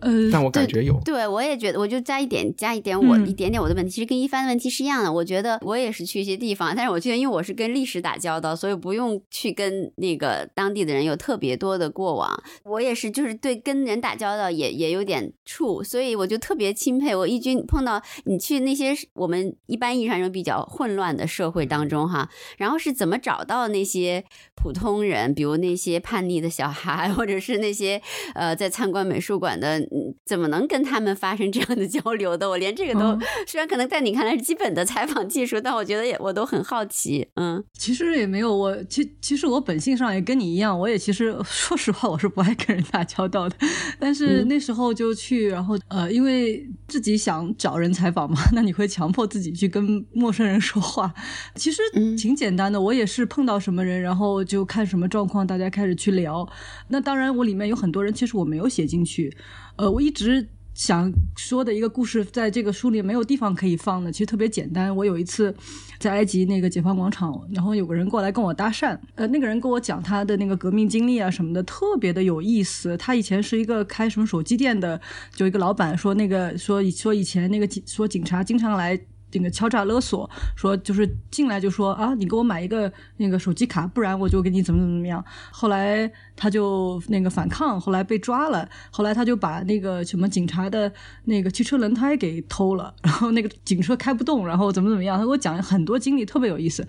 [0.00, 5.12] 呃，但我感觉有，对我也觉得，我就加一点，加一点我一点点我的问题，其实跟一帆的问题是一样的。
[5.12, 12.42] 我觉得我也是去一些地方，但是我觉得因为我是跟历史打交道，所以不用去跟那个当地的人有特别多的过往。
[12.64, 28.00] 我也是，就是对跟人打交道也也有点怵，所以我就特别钦佩我一军碰到你去那些我们一般意义上说比较混乱的社会当中哈，然后是怎么找到那些普通人，比如那些叛逆的小孩，或者是那些
[28.34, 29.65] 呃在参观美术馆的。
[29.66, 32.48] 嗯，怎么能跟他们发生这样的交流的？
[32.48, 37.26] 我连这个都， 虽然可能在你看来是基本的采访技术，但我觉得也我都很好奇。
[37.34, 43.56] 嗯，其实也没有，我其其实我本性上也跟你一样，我也其实 说实话，我是不爱跟人打交道的。
[43.98, 51.12] 但是那时候就去，然后呃，因为自己想找人采访嘛， 那你会强迫自己去跟陌生人说话。
[51.54, 51.82] 其实
[52.16, 56.46] 挺简单的，我也是碰到什么人，然后就看什么状况，大家开始去聊。
[56.88, 59.34] 那当然，我里面有很多人，其实我没有写进去。
[59.76, 64.94] 呃，我一直想说的一个故事，在这个书里没有地方可以放的，其实特别简单。
[64.94, 65.54] 我有一次
[65.98, 72.96] 在埃及那个解放广场，然后有个人过来跟我搭讪，呃，那个人跟我讲他的那个革命经历啊什么的，特别的有意思。
[72.96, 75.00] 他以前是一个开什么手机店的，
[75.34, 78.98] 就一个老板说那个说说以前那个警说警察经常来。
[79.38, 85.24] 那个敲诈勒索，说就是进来就说啊，你给我买一个那个手机卡，不然我就给你怎么怎么样。
[85.50, 88.68] 后来他就那个反抗，后来被抓了。
[88.90, 90.92] 后来他就把那个什么警察的
[91.24, 95.18] 那个汽车轮胎给偷了，然后那个警车开不动，然后怎么怎么样。
[95.18, 96.86] 他给我讲很多经历，特别有意思。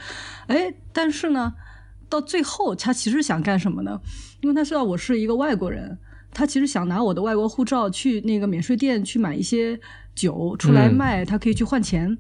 [0.48, 1.54] 哎，但是呢，
[2.10, 4.00] 到最后他其实想干什么呢？
[4.42, 5.98] 因为他知道我是一个外国人。
[6.34, 9.80] 他其实想拿我的外国护照去那个免税店去买一些
[10.18, 12.18] 酒出来卖，他可以去换钱。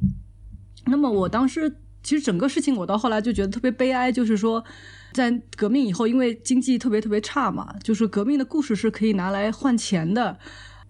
[0.85, 4.63] 那么我当时其实整个事情，我到后来就觉得特别悲哀，就是说，
[5.11, 10.37] 在革命以后，因为经济特别特别差嘛，就是革命的故事是可以拿来换钱的，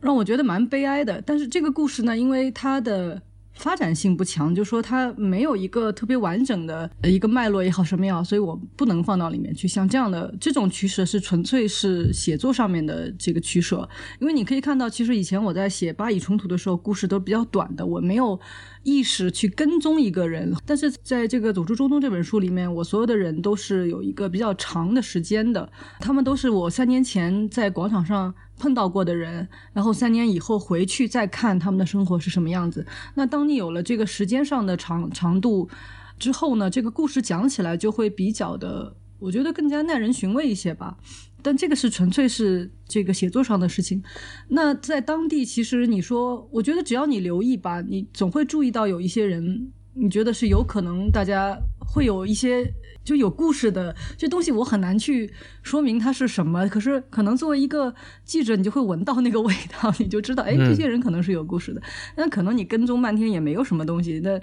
[0.02, 1.22] 让我觉得蛮悲哀的。
[1.26, 3.22] 但是这个故事呢，因为它的。
[3.58, 9.68] 发展性不强，就说它没有一个特别完整的一个脉络也好什么也好，所以我不能放到里面去。
[9.68, 13.88] 像这样的这种取舍是纯粹是写作上面的这个取舍，
[14.20, 18.40] 因为你可以看到，其实以前我在写巴以冲突的时候，故事都比较短的，我没有
[18.84, 20.54] 意识去跟踪一个人。
[20.66, 28.34] 但是在这个《走出中东》这本书里面，我所有的人都是有一个比较长的时间的，他们都是我三年前在广场上。
[28.58, 32.86] 碰到过的人，然后三年以后回去再看他们的生活是什么样子。
[33.16, 35.70] 那当你有了这个时间上的长长度
[36.18, 40.98] 之后呢，这个故事讲起来就会比较的，我觉得更加耐人寻味一些吧。
[41.44, 44.04] 但这个是纯粹是这个写作上的事情。
[44.50, 52.74] 那在当地，其实你说，我觉得只要你留意吧，你总会注意到有一些人，你觉得是有可能大家会有一些。
[53.08, 55.32] 就有故事的这东西，我很难去
[55.64, 56.68] 说明它是什么。
[56.68, 61.82] 可是，可能作为一个记者，你就会闻到那个味道，你就知道， 哎，这些人可能是有故事的。
[62.18, 64.20] 那可能你跟踪半天也没有什么东西。
[64.22, 64.38] 那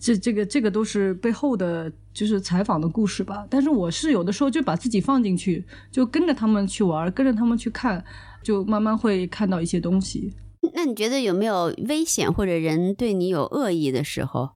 [0.00, 3.46] 这、这个、这个都是背后的，就是采访的故事吧。
[3.48, 8.04] 但是，我是有的时候就把自己放进去，就跟着他们去玩，跟着他们去看，
[8.42, 10.32] 就慢慢会看到一些东西。
[10.74, 14.50] 那你觉得有没有危险或者人对你有恶意的时候？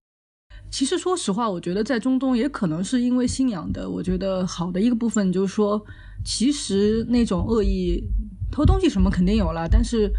[0.76, 3.88] 其实，说实话，我觉得在中东也可能是因为信仰的。
[3.88, 5.82] 我觉得好的一个部分就是说，
[6.22, 8.04] 其实那种恶意
[8.52, 10.12] 偷东西什么肯定有了，但是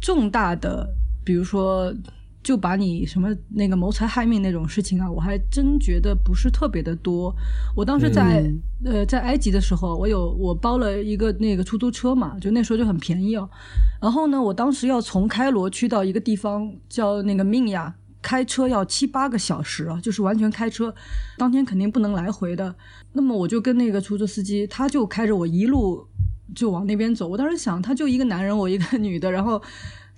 [0.00, 0.88] 重大的，
[1.24, 1.92] 比如说
[2.40, 7.34] 就把你什么那个谋财害命那种事情啊，我还真觉得不是特别的多。
[7.74, 8.48] 我当时在
[8.84, 13.50] 呃在埃及的时候，我有我包了一个那个出租车嘛，就那时候就很便宜哦。
[14.00, 17.92] 然后呢，我当时要从开罗去到一个地方叫那个命亚。
[18.24, 20.94] 开车要七八个小时啊，就是完全开车，
[21.36, 22.74] 当天肯定不能来回的。
[23.12, 26.06] 那么我就跟那个出租司机，他就开着我一路
[26.54, 27.28] 就往那边走。
[27.28, 29.60] 我当时想，他就一个男人，我一个女的，然后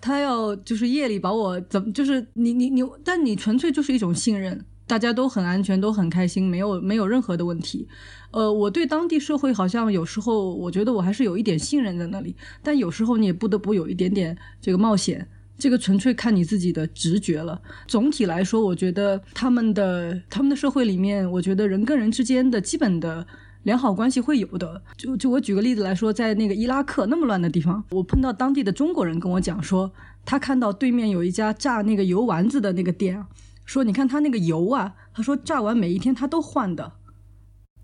[0.01, 7.89] 他要就是夜里把我怎么，就是你你你，但你纯粹就是一种信任，大家都很安全，都很开心，没有没有任何的问题。
[8.31, 15.29] 呃，我对当地社会好像有时候我觉得我还是有一点信任在那里，但有时候你也不得不有一点点这个冒险。
[15.59, 17.61] 这个纯粹看你自己的直觉了。
[17.87, 23.27] 总体来说，我觉得他们的他们的社会里面，我觉得人跟人之间的基本的
[23.63, 24.83] 良好关系会有的。
[24.97, 29.91] 就就我举个例子来说，在那个伊拉克那么乱的地方，我碰到当地的中国人跟我讲说，
[30.25, 33.25] 他看到对面有一家炸那个油丸子的那个店，
[33.65, 36.93] 说你看他那个油啊，他说炸完每一天他都换的。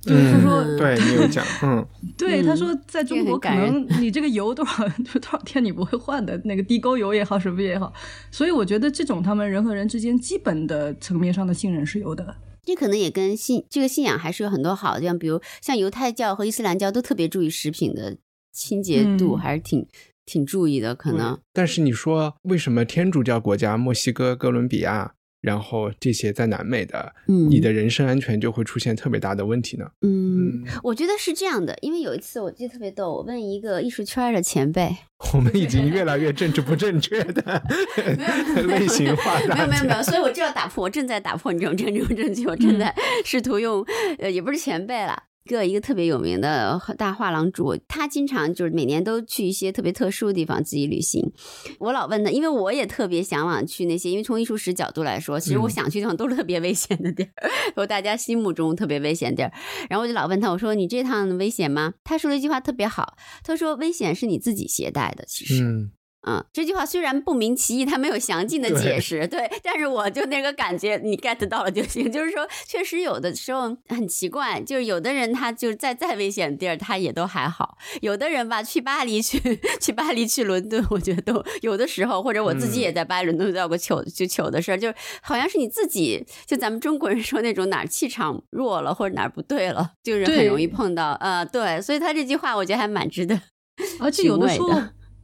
[0.03, 1.87] 就是他说，对你有讲，嗯，
[2.19, 7.93] 对他说，在中国可能你这个油多少 就多少天你不会换的，那个地沟油也好，什么也好，
[8.31, 12.35] 所以我觉得这种他们人和人之间基本的层面上的信任是有的。
[12.65, 18.17] 这可能也跟信这个信仰还是有很多好的像，比如像犹太教和伊斯兰教都特别注意食品的
[18.53, 19.87] 清洁度，还是挺
[20.27, 20.95] 挺注意的。
[20.95, 25.15] 可能，但是你说为什么天主教国家墨西哥哥伦比亚？
[25.43, 29.85] 然后这些在南美的，嗯，你的人身安全就会出现特别大的问题呢。
[30.01, 34.97] 嗯，我觉得是这样的，因为有一次我记得特别逗，我问一个艺术圈的前辈，
[35.35, 37.63] 我们已经越来越政治不正确的
[38.69, 43.85] 类型化，没有没有没有，所以我就要打破，我正在打破你这种政治不正确，我正在试图用，
[44.21, 45.25] 呃，也不是前辈了。
[45.45, 51.33] 一个一个特别有名的大画廊主，他经常就是每年都去一些特别特殊的地方自己旅行。
[51.81, 57.33] 我老问他，因为我也特别向往去那些，因为从艺术史角度来说，其实我想去的地方都是特别危险的地儿，
[57.75, 59.53] 和大家心目中特别危险地儿。
[59.91, 61.95] 然后我就老问他，我说你这趟危险吗？
[62.05, 65.65] 他说了一句话特别好，他说危险是你自己携带的，其实。
[65.65, 65.91] 嗯，
[66.53, 72.11] 这句话虽然不明其意，他没有详尽的解释，对，但是我就那个感觉，你 get 到了就行。
[72.13, 79.41] 就是说，确实有的时候很奇怪，就是有的人他就是在再危险的地儿，他也都还好；有的人吧，去巴黎、去
[79.81, 91.13] 去巴黎、去伦敦，我觉得都有的时候，或者我自己也在巴黎、伦敦遇到过糗就糗的事儿，就好像是你自己，就咱们中国人说那种哪儿气场弱了或者哪儿不对了，就是很容易碰到。
[91.21, 93.41] 呃，对，所以他这句话我觉得还蛮值得，
[93.99, 94.71] 而且有的时候。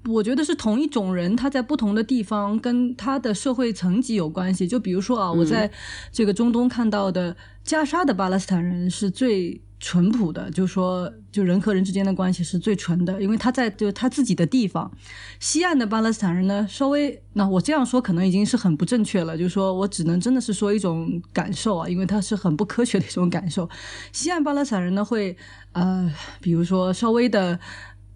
[0.08, 4.66] 我觉得是同一种人，他在不同的地方跟他的社会层级有关系。
[4.66, 5.70] 就比如说啊，我在
[6.10, 14.90] 这个中东看到的加沙的巴勒斯坦人是最淳朴的，就说就人和人之间的关系是最纯的，因为他在就他自己的地方。
[15.38, 23.68] 西岸的巴勒斯坦人呢，稍微那我这样说可能已经是很不正确了，就是说我只能真的是说一种感受啊，因为它是很不科学的一种感受。
[24.12, 25.36] 西岸巴勒斯坦人呢会
[25.72, 27.60] 呃，比如说稍微的。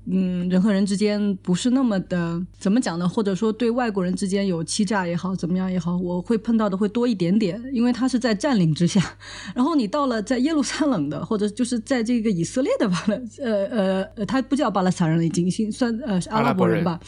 [0.04, 3.08] 嗯，人和人之间不是那么的怎么讲呢？
[3.08, 9.00] 或者说对外国人之间有欺诈也好，怎么样也好，我会碰到的会多一点点，因为他是在占领之下。
[9.54, 16.98] 然后你到了在耶路撒冷的，或者就是在这个以色列的巴勒，呃呃呃，他不叫巴勒斯坦人，已经算呃阿拉伯人吧。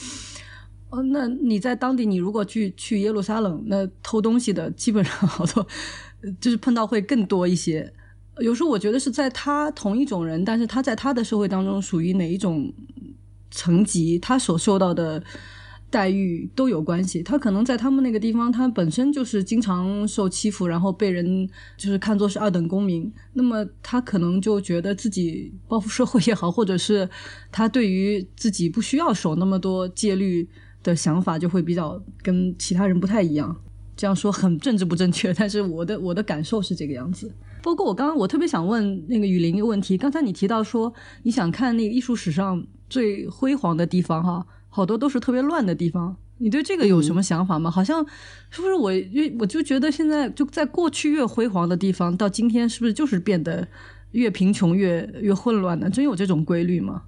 [0.90, 5.66] 哦，那你在当地，你如果去去耶路撒冷，那偷东西的基本上好多，
[6.40, 7.92] 就是碰到会更多一些。
[8.40, 12.72] 有时候我觉得是在他同一种人，但是他在他的社会当中属于哪一种
[13.50, 15.22] 层级，他所受到的
[15.88, 17.22] 待遇都有关系。
[17.22, 27.08] 他可能在他们那个地方，他本身就是经常受欺负，然后被人就是看作是二等公民，那么他可能就觉得自己报复社会也好，或者是
[27.52, 30.48] 他对于自己不需要守那么多戒律
[30.82, 33.56] 的想法，就会比较跟其他人不太一样。
[33.96, 37.32] 这样说很政治不正确，但是我的我的感受是这个样子。
[37.64, 39.96] 包括我刚刚，我特别想问那个雨林一个问题。
[39.96, 40.92] 刚才你提到说
[41.22, 46.14] 你想看那个艺术史上最辉煌的地方，哈，好多都是特别乱的地方。
[46.36, 47.70] 你对这个有什么想法吗？
[47.70, 48.04] 好像
[48.50, 48.92] 是不是我，
[49.38, 53.66] 我就觉得现在就在过去越辉煌的地方，到今天是不是就是变得
[54.10, 55.88] 越贫穷越越混乱呢？
[55.88, 57.04] 真有这种规律吗？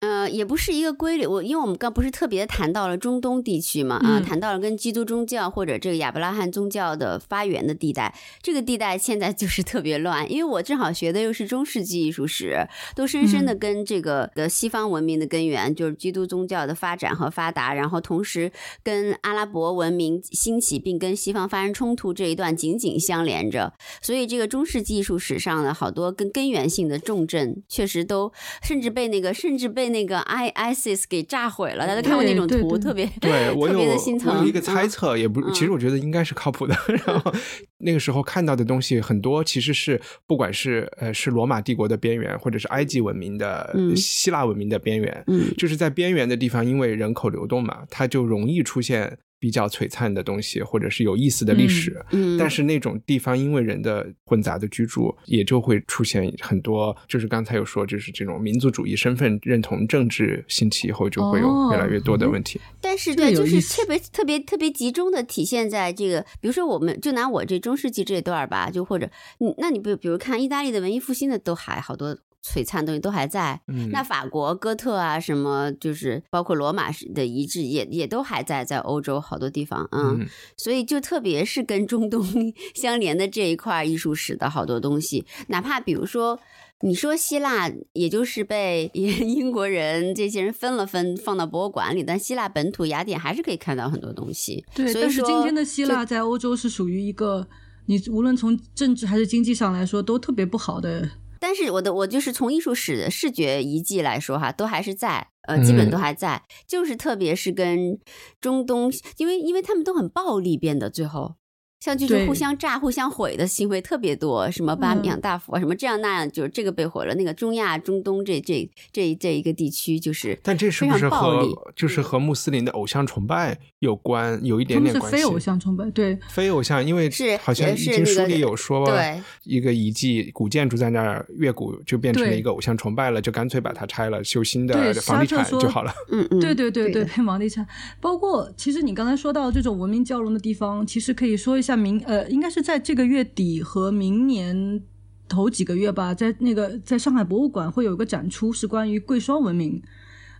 [0.00, 1.26] 呃，也不是一个规律。
[1.26, 10.30] 我因为我们刚不是特别谈到了中东地区嘛，啊，谈到了跟基督宗教或者这个亚伯拉罕宗教的发源的地带，这个地带现在就是特别乱。
[10.32, 18.50] 因为我正好学的又是中世纪艺术史，都深深的跟这个的西方文明的根源，就是基督宗教的发展和发达，然后同时
[18.82, 23.74] 跟阿拉伯文明兴起并跟西方发生冲突这一段紧紧相连着。
[24.00, 28.32] 所以这个中世纪艺术史上的好多跟根源性的重镇，确实都
[28.62, 29.89] 甚至被那个甚至被。
[29.92, 36.76] 那个 I ISIS 给炸毁了，大家看过那种图，特别 对我有有一个猜测，也不，其实我觉得应该是靠谱的。
[37.06, 37.32] 然后
[37.78, 45.24] 那个时候看到的东西很多，其实是不管是呃是罗马帝国的边缘，或者是埃及文明的、希腊文明的边缘，
[45.56, 49.18] 就是在边缘的地方，因为人口流动嘛，它就容易出现。
[49.40, 62.60] 比较璀璨的东西，或者是有意思的历史，嗯，但是那种地方因为人的混杂的居住，也就会出现很多，就是刚才有说，就是这种民族主义、身份认同、政治兴起以后，就会有越来越多的问题。
[62.80, 72.18] 但是对，就是特别特别特别集中的体现在这个，比如说，我们就拿我这中世纪这段吧，就或者你，那你比比如看意大利的文艺复兴的，都还好多。
[72.42, 73.60] 璀璨东西都还在，
[73.92, 80.26] 那法国哥特啊，什么就是包括罗马的遗址也也都还在，在欧洲好多地方，嗯，
[80.56, 82.24] 所以就特别是跟中东
[82.74, 86.40] 相连的这一块艺术史的好多东西，哪怕比如说
[86.80, 94.64] 你说希腊，也就是被 英国人这些人分了分放到博物馆里，但希腊本土雅典还是可以看到很多东西。
[94.74, 97.46] 对，但是今天的希腊在欧洲是属于一个，
[97.84, 101.06] 你无论从政治还是经济上来说都特别不好的。
[101.40, 107.98] 但是我的我就是从艺术史的视觉遗迹来说哈，都还是在，呃，基本都还在，就是特别是跟
[108.40, 111.39] 中东，因为因为他们都很暴力变得最后。
[111.80, 117.14] 像就是互相炸、互相毁的行为特别多，什么巴米扬大佛啊，什么这样那样，就是这个被毁了。
[117.14, 121.42] 那个中亚、中东这这这这一个地区，就是但这是不是和
[121.74, 124.38] 就是和穆斯林的偶像崇拜有关？
[124.44, 125.16] 有一点点关系。
[125.16, 135.90] 非偶像崇拜，对，非偶像，因为是好像经书里有说，对一个遗迹古建筑在那儿越古就变成了一个偶像崇拜了，就干脆把它拆了，修新的房地产就好了。
[136.12, 137.66] 嗯嗯，对对对对，房地产，
[138.02, 141.69] 包括其实你刚才说到这种文明交融的地方，其实可以说一下。
[141.70, 144.82] 在明呃，应该是在这个月底和明年
[145.28, 149.80] 头几个月吧，在那个在上海博物馆会有一个展出，是关于贵霜文明，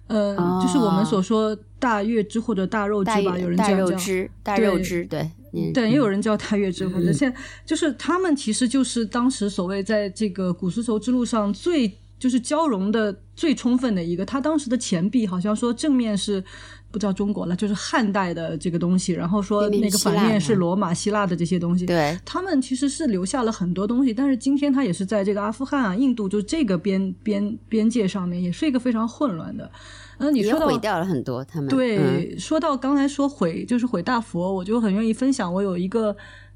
[0.08, 5.30] 呃，就是我们所说大月支或者大肉支吧，有人叫大肉支，大肉支，对，
[5.72, 7.32] 对，也有人叫大月支，或者现
[7.64, 16.42] 就是他们其实就是当时所谓在这个古丝绸之路上最就是交融的最充分的一个，他当时的钱币好像说正面是。
[16.90, 19.12] 不叫中国了，就是汉代的这个东西。
[19.12, 21.86] 然后说那个反面是罗马、希腊的这些东西。
[21.86, 29.70] 对，他们其实是留下了很多东西，但是今天他也是在这个阿富汗啊、印度就这个边边边界上面，也是一个非常混乱的。
[30.18, 31.68] 嗯，你说到毁掉了很多他们。
[31.68, 35.52] 对，说到刚才说毁就是毁大佛，我就很愿意分享。
[35.52, 36.14] 我有一个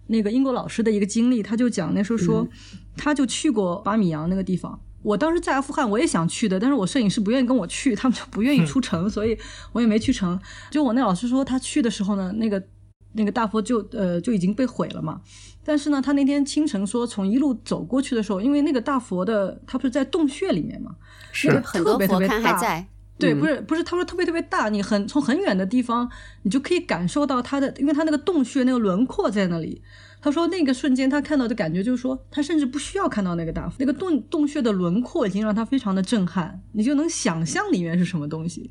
[0.09, 2.47] 那个英国老师的一个经历，他就讲那时候说，
[2.97, 4.78] 他就去过巴米扬那个地方。
[5.05, 9.38] 我当时在阿富汗，我也想去的，但是我摄影师不愿意跟我去，他们就不愿意出城， 所以
[9.72, 10.40] 我也没去成。
[10.70, 12.61] 就我那老师说，他去的时候呢，那个
[13.12, 15.20] 那个大佛就呃就已经被毁了嘛。
[15.62, 20.96] 但是呢，他那天清晨说，从一路走过去的时候，因为那个大佛的，他不是在洞穴里面嘛，
[21.32, 22.86] 是很多佛龛还在。
[23.16, 26.11] 对，不是不是，他说特别特别大，你很从很远的地方，
[26.42, 29.80] 你就可以感受到它的，因为它那个洞穴那个轮廓在那里。
[30.25, 38.70] 他说那个瞬间他看到的感觉就是说，他甚至不需要看到那个大佛，那个洞洞穴的轮廓已经让他非常的震撼，你就能想象里面是什么东西。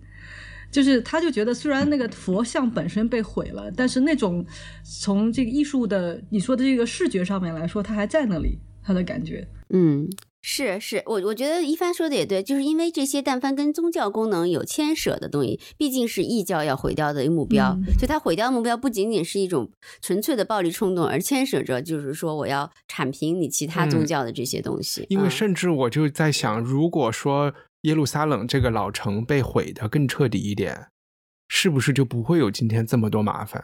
[0.72, 4.44] 就是他就觉得虽然那个佛像本身被毁了，但是那种
[4.84, 9.48] 从这个艺术的你说的这个视觉上面来说，它还在那里，他的感觉。
[9.70, 10.10] 嗯，
[10.46, 19.72] 是是，我我觉得一帆说的也对，就是因为这些但凡跟宗教功能有牵扯的东西，毕竟是异教要毁掉的一个目标，就它毁掉的目标不仅仅是一种
[20.02, 25.06] 纯粹的暴力冲动，而牵涉着就是说我要铲平你其他宗教的这些东西。
[25.08, 30.88] 因为嗯甚至我就在想，如果说耶路撒冷这个老城被毁的更彻底一点，
[31.48, 33.64] 是不是就不会有今天这么多麻烦？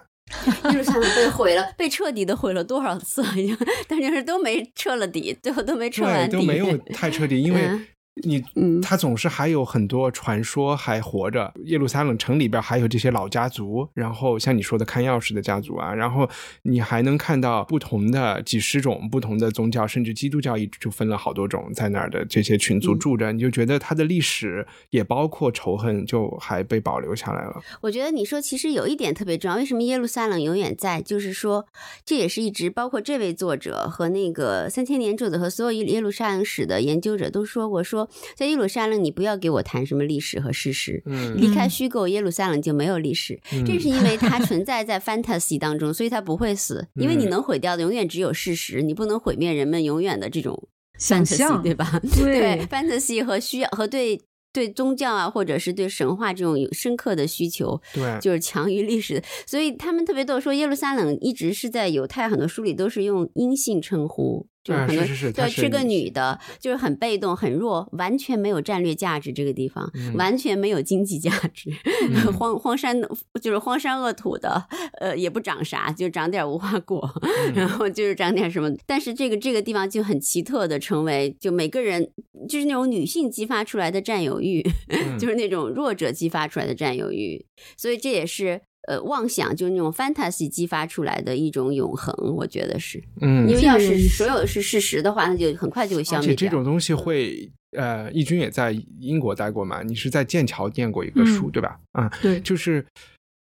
[0.65, 3.23] 耶路撒冷被毁了， 被彻底的毁了多少次？
[3.35, 3.57] 已经，
[3.87, 7.85] 但就是都没彻了底，最后都没彻，完底，都没有太彻底，因为 嗯
[8.23, 11.53] 你，嗯它总是还有很多传说还活着。
[11.65, 16.29] 耶路撒冷城里边还有这些老家族，然后像你说的看钥匙的家族啊，然后
[16.63, 27.61] 你还能看到不同的几十种不同的宗教，甚至基督教一直就分了好多种在那儿的这些群族嗯住着，你就觉得它的历史也包括仇恨，就还被保留下来了。
[27.81, 31.01] 我觉得你说其实有一点特别重要，为什么耶路撒冷永远在？
[31.01, 31.65] 就是说，
[32.05, 43.39] 这也是一直包括这位作者和那个三千年作者和所有耶耶路撒冷史的研究者都说过，说在耶路撒冷你不要给我谈什么历史和事实，嗯离开虚构，耶路撒冷就没有历史。
[43.65, 51.99] 这是因为它存在在 fantasy 当中，所以它不会死，因为你嗯能毁掉的永远只有事实，你不能毁灭人们永远的这种想象对吧？
[52.15, 54.19] 对 fantasy 和需要和对
[54.51, 59.21] 对宗教啊，或者是对神话这种有深刻的需求，对，就是强于历史。
[59.45, 64.47] 所以他们特别多说，耶路撒冷一直是在犹太很多书里都是用阴性称呼。
[64.63, 69.31] 就是啊很多、对，是是个女的，就是很被动、很弱，完全没有战略价值。
[69.31, 71.71] 这个地方、嗯完全没有经济价值，
[72.11, 72.99] 嗯 荒荒山
[73.41, 74.67] 就是荒山恶土的，
[74.99, 78.69] 呃，也不长啥，就长点无花果，嗯 然后就是长点什么。
[78.85, 82.11] 但是这个这个地方就很奇特的成为，就每个人
[82.49, 87.45] 就是那种女性激发出来的占有欲， 嗯就是那种弱者激发出来的占有欲，
[87.77, 88.61] 所以这也是。
[88.87, 96.33] 呃，妄想就是那种 fantasy 激发出来的一种永恒，我觉得是，嗯因为要是所有是事实的话，那就很快就会消而且。
[96.33, 99.83] 这种东西会，呃，义军也在英国待过嘛？
[99.83, 101.79] 你是在剑桥念过一个书，嗯对吧？
[101.91, 102.85] 啊，对，就是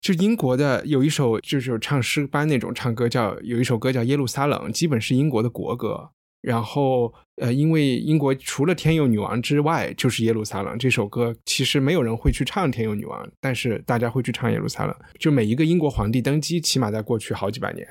[0.01, 6.11] 就英国的有一首就是唱诗班那种唱歌叫有一首歌叫《耶路撒冷》，基本是英国的国歌。
[6.43, 14.97] 然后呃，因为英国除了天佑女王之外，就是耶路撒冷这首歌，其实没有人会去唱天佑女王，但是大家会去唱耶路撒冷。
[15.18, 17.87] 就每一个英国皇帝登基，起码在过去好几百年。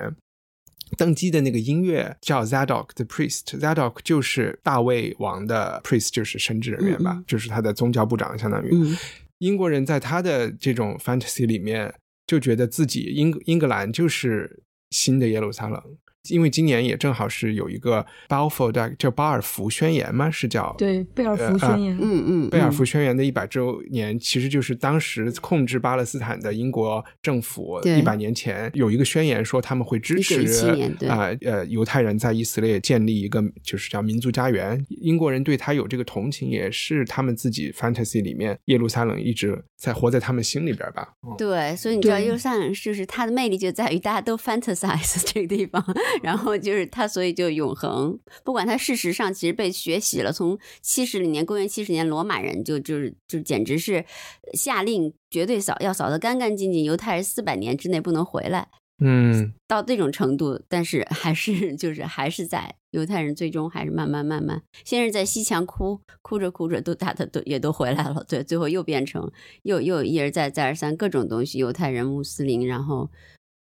[0.97, 8.69] 登基的那个音乐叫 Zadok the Priest，Zadok 就是大卫王的 priest，就是神职人员吧，就是他的宗教部长，相当于。
[8.71, 8.95] 嗯
[9.39, 11.93] 英国人在他的这种 fantasy 里面，
[12.25, 15.83] 就觉得自己英英格兰就是新的耶路撒冷，
[16.29, 20.29] 因为今年也正好是有一个 Balfour 的叫巴尔福宣言吗？
[20.31, 34.85] 是叫对贝尔福宣言，嗯嗯，贝尔福宣言的一百周年，其实就是当时控制巴勒斯坦的英国政府对一百年前有一个宣言说他们会支持1917年对啊呃犹太人在以色列建立一个就是叫民族家园。
[34.89, 41.13] 英国人对他有这个同情，也是他们自己 fantasy 里面耶路撒冷一直在活在他们心里边吧。
[41.23, 45.83] 嗯对，所以你知道耶路撒冷就是它的魅力就在于大家都 fantasize 这个地方，
[46.21, 48.17] 然后就是它，所以就永恒。
[48.43, 54.05] 不管它事实上其实被学习了，从七十年公元七十年罗马人就就是就简直是
[54.53, 58.69] 下令绝对扫，要扫得干干净净，犹太人四百年之内不能回来。
[59.03, 69.29] 嗯，到这种程度，但是还是 就是还是在犹太人最终还是慢慢慢慢，先是在西墙哭哭着哭着都打的都也都回来了，对，最后又变成
[69.63, 73.11] 又又一而再再而三各种东西，犹太人、穆斯林，然后，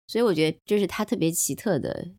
[0.05, 2.09] 所以我觉得这是他特别奇特的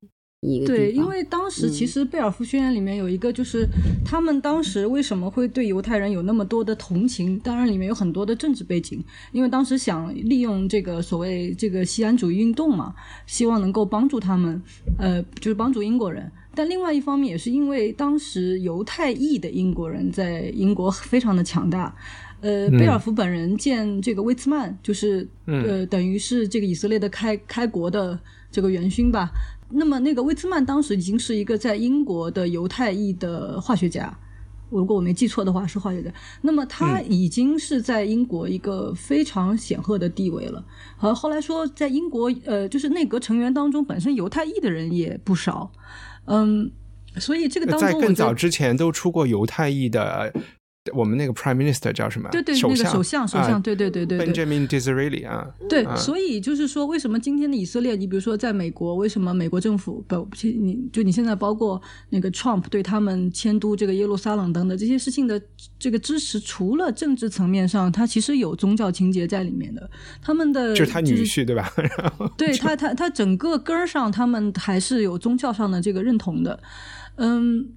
[0.45, 0.67] 一个。
[0.67, 3.67] 对，因为当时其嗯实贝尔福宣言里面有一个，就是
[4.05, 7.39] 他们当时为什么会对犹太人有那么多的同情？
[7.41, 12.95] 当然里面有很多的政治背景，因为当时想利用这个所谓这个西安主义运动嘛，
[13.27, 14.63] 希望能够帮助他们，
[14.99, 16.31] 呃，就是帮助英国人。
[16.55, 21.95] 但另外一方面也是因为当时犹太裔的英国人在英国非常的强大。
[22.41, 28.19] 呃，贝尔福本人见这个威茨曼，就是、呃，等于是这个以色列的开开国的
[28.53, 29.31] 这个元勋吧。
[29.71, 34.17] 那么那个威兹曼当时已经是一个在英国的犹太裔的化学家，
[34.71, 36.13] 如果我没记错的话是化学家。
[36.43, 40.65] 那么他已经是在英国一个非常显赫的地位了。
[40.97, 45.71] 和后来说，在英国呃，就是内阁成员当中，本身犹太裔的人也不少。
[46.27, 46.71] 嗯，
[47.17, 50.33] 所以这个当中在更早之前都出过犹太裔的
[50.93, 52.29] 我们那个 Prime Minister 叫什么？
[52.31, 55.49] 对对，那个首相，首相，对对对对，Benjamin Disraeli 啊。
[55.67, 61.81] 对，所以就是说，为什么今天的以色列，你比如说在美国，为什么美国政府不，你就你现在包括
[62.11, 65.41] 那个 Trump 对他们迁都这个耶路撒冷等等这些事情的
[65.79, 69.91] 这个支持，除了政治层面上，他其实有宗教情节在里面的。
[70.21, 71.73] 他们的就是他女婿对吧？
[72.37, 76.61] 对他，他他整个根儿上，他们还是有宗教上的这个认同的。
[77.17, 77.71] 嗯。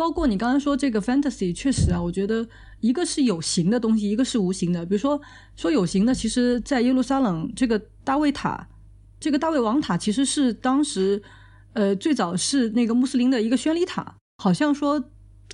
[0.00, 2.48] 包括你刚才说这个 fantasy，确实啊，我觉得
[2.80, 4.86] 一个是有形的东西，一个是无形的。
[4.86, 5.20] 比如说
[5.56, 8.66] 说有形的，其实，在耶路撒冷这个大卫塔，
[9.20, 11.22] 这个大卫王塔，其实是当时
[11.74, 15.04] 呃最早是那个穆斯林的一个宣礼塔，好像说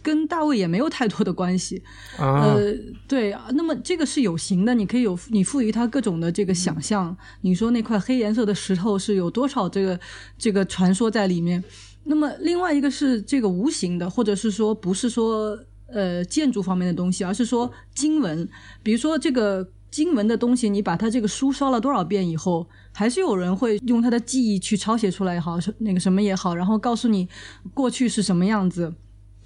[0.00, 1.82] 跟大卫也没有太多的关系。
[2.16, 2.72] 呃，
[3.08, 7.16] 对，那么这个是有形的，你可以有你赋予它各种的这个想象。
[7.40, 9.98] 你说那块黑颜色的石头是有多少这个
[10.38, 11.64] 这个传说在里面？
[12.08, 18.48] 那么另外一个是这个无形的，或者是说不是说呃建筑方面的东西，而是说经文，
[18.82, 27.28] 比如说这个经文的东西，你把它这个书烧了多少遍以后，还是有人会用他的记忆去抄写出来也好，那个什么也好，然后告诉你
[27.74, 28.94] 过去是什么样子。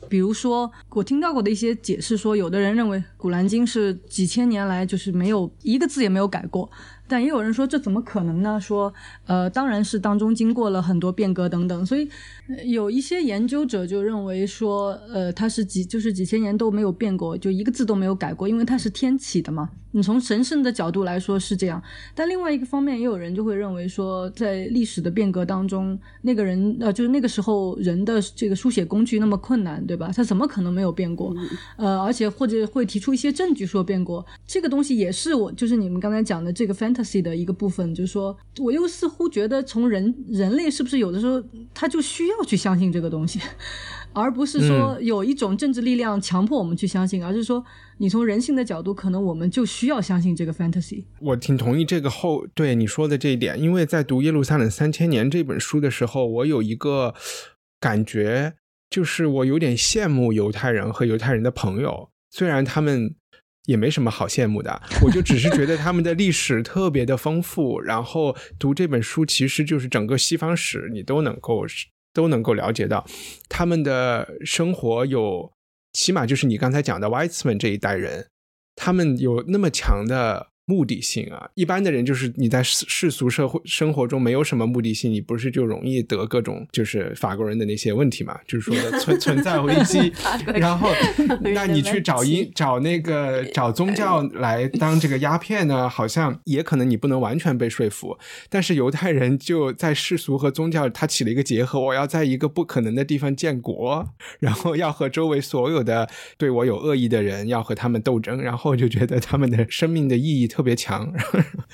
[0.08, 6.68] 比如说我听到过的一些解释说，有的人认为《古兰经》是几千年来就是没有一个字也没有改过。
[7.10, 8.60] 但也有人说这怎么可能呢？
[8.60, 8.94] 说，
[9.26, 12.08] 呃，当然是当中经过了很多变革等等，所以
[12.66, 19.70] 有一些研究者就认为说，呃，它是几就是几千年都没有变过，就一个字都没有改过，因为它是天启的嘛。
[19.92, 21.80] 你从神圣的角度来说是这样，
[22.14, 30.10] 但另外一个方面也有人就会认为说，在历史的变革当中，那个人呃，就是那个时候人的这个书写工具那么困难，对吧？
[30.14, 31.34] 他怎么可能没有变过？
[31.76, 37.20] 呃，而且或者会提出一些证据说变过，这个东西也是我就是你们刚才讲的这个 fantasy。
[37.20, 41.42] 的一个部分，就是说，我又似乎觉得，从人人类是不是有的时候
[41.74, 43.38] 他就需要去相信这个东西，
[44.12, 47.64] 而不是说有一种政治力量强迫我们去相信，而是说，
[47.98, 51.04] 你从人性的角度，可能我们就需要相信这个 fantasy。
[51.20, 57.14] 我挺同意这个后对你说的这一点，因为在读《耶路撒冷三千年》这本书的时候，我有一个
[57.78, 58.54] 感觉，
[58.90, 63.14] 就是我有点羡慕犹太人和犹太人的朋友，虽然他们。
[63.66, 71.68] 也没什么好羡慕的，我就只是觉得他们的历史特别的丰富，然后读这本书其实就是整个西方史，你都能够
[72.12, 73.04] 都能够了解到
[73.48, 75.52] 他们的生活有，
[75.92, 78.28] 起码就是你刚才讲的 Weitzman 这一代人，
[78.76, 80.48] 他们有那么强的。
[80.70, 88.38] 目的性啊，一般的人就是你在世世俗社会生活中没有什么目的性，你不是就容易得各种就是法国人的那些问题嘛？
[88.46, 90.12] 就是说 存存在危机，
[90.54, 90.92] 然后
[91.42, 95.88] 那你去找一找那个找宗教来当这个鸦片呢？
[95.88, 98.16] 好像也可能你不能完全被说服。
[98.48, 104.06] 但是犹太人就在世俗和宗教他起了一个结合，我要在一个不可能的地方建国，
[104.38, 106.08] 然后要和周围所有的
[106.38, 110.59] 对我有恶意的人要和他们斗争，然后就觉得他们的生命的意义特。
[110.60, 111.10] 特别强，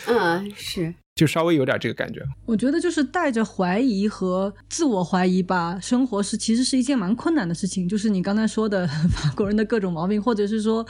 [0.07, 2.23] 嗯，是，就稍微有点这个感觉。
[2.45, 7.89] 我觉得就是带着怀疑和自我怀疑吧，生活是其实是一件蛮困难的事情。
[7.89, 10.87] 就是你刚才说的法国人的各种毛病，或者是说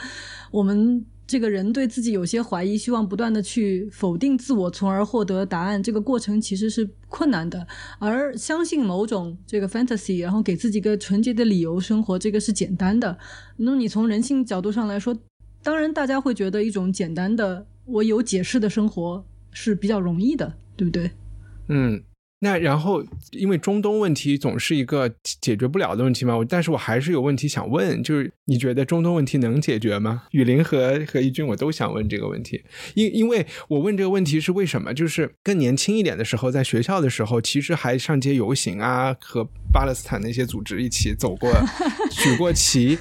[0.51, 7.65] 我们这个人对自己有些怀疑，希望不断的去否定自我，从而获得答案，这个过程其实是困难的。
[7.97, 13.17] 而相信某种这个 fantasy，然后给自己一个纯洁的理由生活，这个是简单的。
[13.55, 15.17] 那么你从人性角度上来说，
[15.63, 17.65] 当然大家会觉得一种简单的。
[17.87, 21.09] 我有解释的生活是比较容易的，对不对？
[21.69, 22.03] 嗯，
[22.39, 25.11] 那然后因为中东问题总是一个
[25.41, 30.23] 解决不了的问题嘛，我但是我还是有问题想问，就是你觉得中东问题能解决吗？
[30.31, 32.63] 雨林和和一军我都想问这个问题，
[32.93, 34.93] 因因为我问这个问题是为什么？
[34.93, 41.51] 就是更年轻一点的时候，在学校的时候，其实还上街游行啊，和巴勒斯坦那些组织一起走过，
[42.11, 42.99] 举过旗，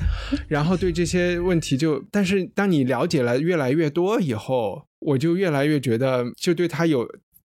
[0.49, 4.87] 然后对这些问题就，但是当你了解了越来越多以后。
[4.99, 7.07] 我就越来越觉得，就对他有，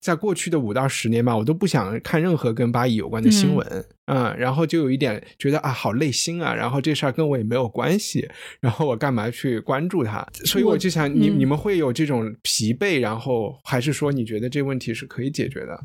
[0.02, 8.28] 在过去的五到十年吧，我都不想看任何跟巴以有关的新闻，嗯，然后就有一点觉得啊，好累心啊，然后这事儿跟我也没有关系，
[8.60, 10.26] 然后我干嘛去关注它？
[10.44, 15.80] 所以我就想，你你们会有这种疲惫，然后还是说你觉得这问题是可以解决的？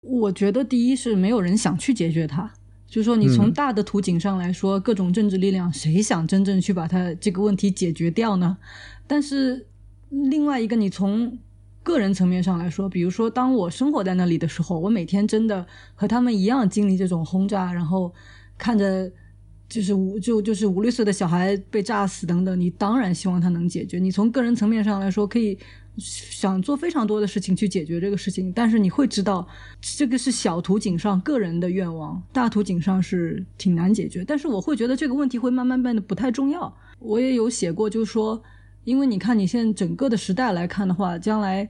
[0.00, 2.52] 我觉得第一是没有人想去解决它，
[2.88, 8.58] 就是说你从大的图景上来说，各种政治力量谁想真正去把它这个问题解决掉呢？
[9.06, 9.68] 但是。
[10.30, 11.36] 另外一个，你从
[11.84, 15.64] 个人层面上来说，比如说，当我生活在那里的时候，我每天真的
[15.94, 18.12] 和他们一样经历这种轰炸，然后
[18.58, 19.08] 看着
[19.68, 23.98] 就是五就就是五六岁的小孩被炸死等等，你当然希望他能解决。
[23.98, 25.58] 你从个人层面上来说，可以
[25.96, 29.46] 想做非常多的事情去解决这个事情，但是你会知道，
[29.80, 34.24] 这个是小图景上个人的愿望，大图景上是挺难解决。
[34.24, 36.74] 但是我会觉得这个问题会慢慢变得不太重要。
[36.98, 38.42] 我也有写过，就是说，
[38.84, 41.68] 因为你看你现在整个的时代来看的话，将来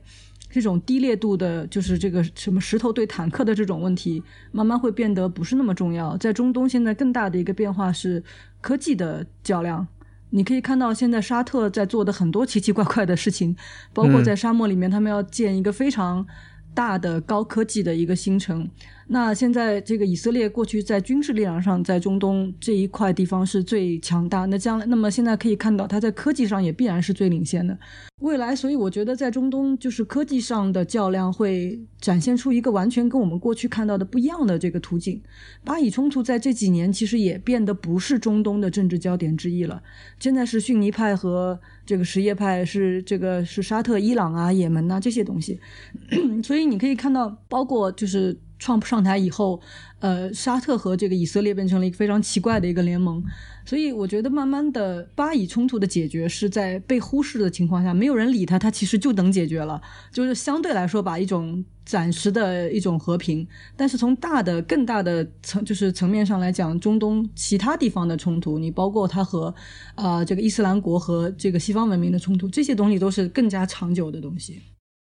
[0.51, 6.17] 这种低烈度的，就是这个什么石头对坦克的这种问题，慢慢会变得不是那么重要。
[6.17, 8.23] 在中东，现在更大的一个变化是
[8.61, 9.87] 科技的较量。
[10.31, 13.57] 你可以看到，现在沙特在做的很多奇奇怪怪的事情，
[13.93, 16.27] 包括在沙漠里面，他们要建一个非常
[16.75, 18.69] 大的高科技的一个新城。
[19.07, 27.79] 那现在这个以色列过去在军事力量上在中东这一块地方是最强大，那将来那么现在可以看到，它在科技上也必然是最领先的。
[28.21, 35.21] 未来，所以我觉得在中东就是科技上的较量会展现出一个完全跟我们过去看到的不一样的这个途径。
[35.65, 39.83] 巴以冲突在这几年其实也变得不是中东的政治焦点之一了，
[40.19, 45.61] 现在是逊尼派和这个什叶派，是这个是沙特、伊朗啊、也门呐这些东西。
[46.43, 48.39] 所以你可以看到，包括就是。
[48.65, 49.61] 创上台以后，
[49.99, 53.23] 呃，沙特和这个以色列变成了一个非常奇怪的一个联盟，
[53.67, 59.79] 所以我觉得慢慢的巴以冲突的解决是在被忽视的情况下，没有人理他，他其实就能解决了，
[60.11, 63.47] 就是相对来说吧，一种暂时的一种和平。
[63.77, 69.55] 但是从大的、更大的层就是层面上来讲，中东其他地方的冲突，你包括他和
[69.95, 74.63] 啊这个伊斯兰国和这个西方文明的冲突，这些东西都是更加长久的东西。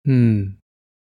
[0.07, 0.53] 嗯。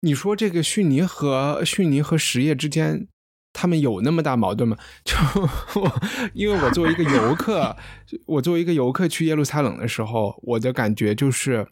[0.01, 3.07] 你说这个逊尼和逊尼和实业之间，
[3.51, 4.77] 他们有那么大矛盾吗？
[5.03, 5.15] 就
[5.81, 6.01] 我，
[6.33, 7.75] 因为我作为一个游客，
[8.25, 11.67] 我作为一个游客去耶路撒冷的时候，我的感觉就是，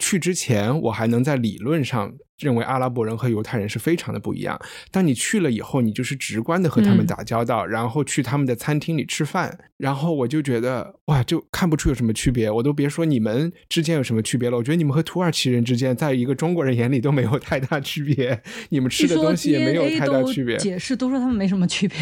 [0.00, 2.14] 去之前我还能在理论上。
[2.42, 4.60] 认为阿拉伯人和犹太人是非常的不一样。
[4.90, 12.50] 当你去了以后，你就是直观的和他们打交道，然后去他们的餐厅里吃饭，然后我就觉得哇，就看不出有什么区别。
[12.50, 18.40] 我都别说你们之间有什么区别了，我觉得你们和土耳其人之间，在一个中国人眼里都没有太大区别。
[18.70, 20.56] 你们吃的东西也没有太大区别。
[20.56, 21.96] 解释都说他们没什么区别，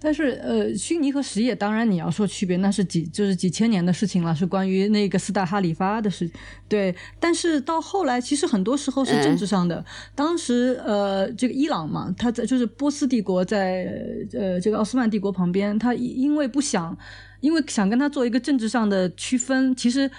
[0.00, 6.30] 但是呃，逊尼和什叶，当然你要说区别，那是几就是几千年的事情了，是关于那个四大哈里发的事。
[6.68, 9.81] 对，但是到后来，其实很多时候是政治上的。
[10.14, 13.86] 当时，呃，这个伊朗嘛，他在就是波斯帝国在
[14.32, 16.96] 呃这个奥斯曼帝国旁边，他因为不想，
[17.40, 20.10] 因为想跟他做一个政治上的区分，其实。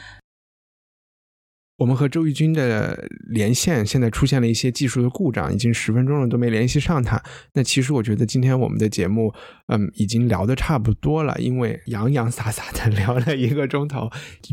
[1.84, 7.22] 我们和周轶君的连线现在出现了一些技术的故障，已经十分钟了都没联系上他。
[7.56, 9.34] 那其实我觉得今天我们的节目，
[9.68, 14.10] 嗯，已经聊的差不多了，因为洋洋洒洒的聊了一个钟头。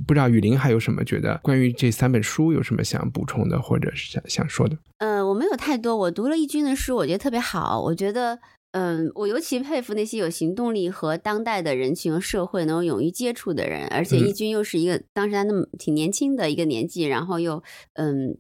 [0.09, 4.76] 不知道雨林还有什么觉得关于这三本书有什么想补充的，或者是想想说的？
[4.99, 5.97] 呃，我没有太多。
[5.97, 7.81] 我读了轶君的书，我觉得特别好。
[7.81, 8.41] 我觉得。
[8.73, 17.62] 嗯，我尤其佩服那些有行动力和当代的人群和社会能够勇于接触的人，而且义军又是一个当时他那么挺年轻的一个年纪，然后又
[17.95, 18.39] 嗯。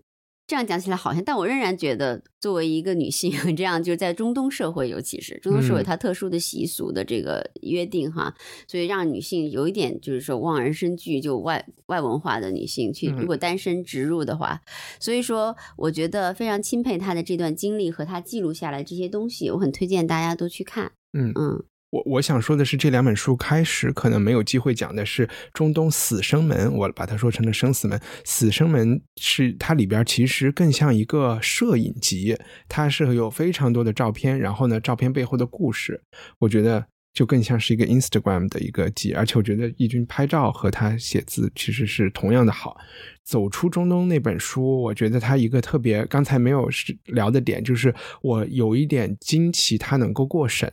[0.50, 8.34] 这样讲起来好像，但我仍然觉得，作为一个女性， 这样就是在中东社会，尤其是中东社会，它特殊的习俗的这个约定哈，
[8.66, 14.60] 所以让女性有一点就是说望而生惧，就外外文化的女性去，如果单身植入的话，
[14.98, 20.90] 所以说我觉得非常钦佩她的这段经历和她记录下来这些东西，我很推荐大家都去看。
[21.12, 21.62] 嗯嗯。
[21.90, 28.00] 我我想说的是，这两本书开始可能没有机会讲的是中东死生门，我把它说成了生死门。
[28.24, 32.36] 死生门是它里边其实更像一个摄影集，
[32.68, 36.00] 它是有非常多的照片，然后呢，照片背后的故事，
[36.38, 39.12] 我觉得就更像是一个 Instagram 的一个集。
[39.12, 42.76] 而且我觉得义军拍照和他写字其实是同样的好。
[43.24, 46.70] 走出中东那本书，我觉得他一个特别刚才没有
[47.06, 50.72] 聊的点，就是我有一点惊奇，他能够过审。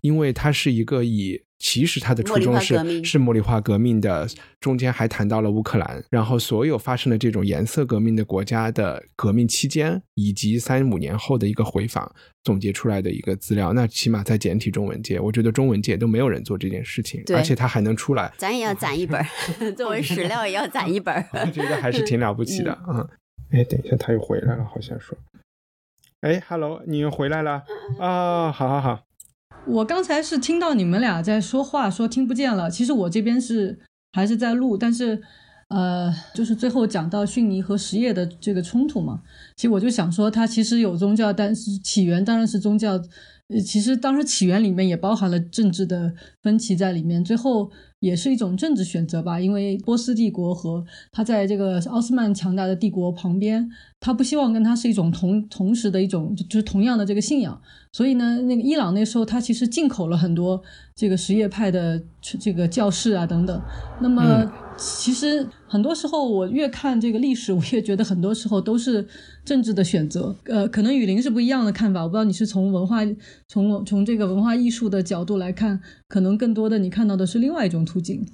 [0.00, 4.26] 因为它是一个以，其实它的初衷是是茉莉花革命的，
[4.60, 12.10] 中间还谈到了乌克兰，然后所有发生的这种颜色革命的国家的革命期间，以及三五年后的一个回访
[12.42, 13.72] 总结出来的一个资料。
[13.72, 19.24] 那起码在简体中文界，我觉得中文界都没有人做这件事情，而且它还能出来，咱也要攒一本，
[19.76, 21.14] 作为史料也要攒一本。
[21.32, 23.08] 我觉得还是挺了不起的， 嗯。
[23.52, 25.16] 哎，等一下，他又回来了，好像说，
[26.20, 27.62] 哎，Hello，你又回来了
[28.00, 29.05] 啊，好好好。
[29.66, 32.70] 我刚才是听到你们俩在说话，说听不见了。
[32.70, 33.78] 其实我这边是
[34.12, 35.20] 还是在录，但是，
[35.68, 39.20] 呃，就是最后讲到逊尼和实业的这个冲突嘛。
[39.56, 43.00] 其实我就想说，它其实有宗教，但是起源当然是宗教。
[43.48, 47.70] 呃，其实当时起源里面也包含了政治的分歧在里面，最后
[48.00, 49.38] 也是一种政治选择吧。
[49.38, 53.70] 因为波斯帝国和他在这个奥斯曼强大的帝国旁边，
[54.00, 57.60] 他不希望跟他是一种同同时的一种就是同样的这个信仰，
[57.92, 60.60] 所以呢，那个伊朗那时候他其实进口了很多
[60.96, 63.62] 这个什叶派的这个教士啊等等。
[64.00, 64.44] 那么
[64.78, 69.06] 其实很多时候我越看这个历史，我越觉得很多时候都是
[69.44, 70.36] 政治的选择。
[70.44, 73.00] 呃，可能雨林是不一样的看法，我不知道你是从文化
[73.48, 78.26] 从从这个文化艺术的角度来看，可能更多的你看到的是另外一种途径。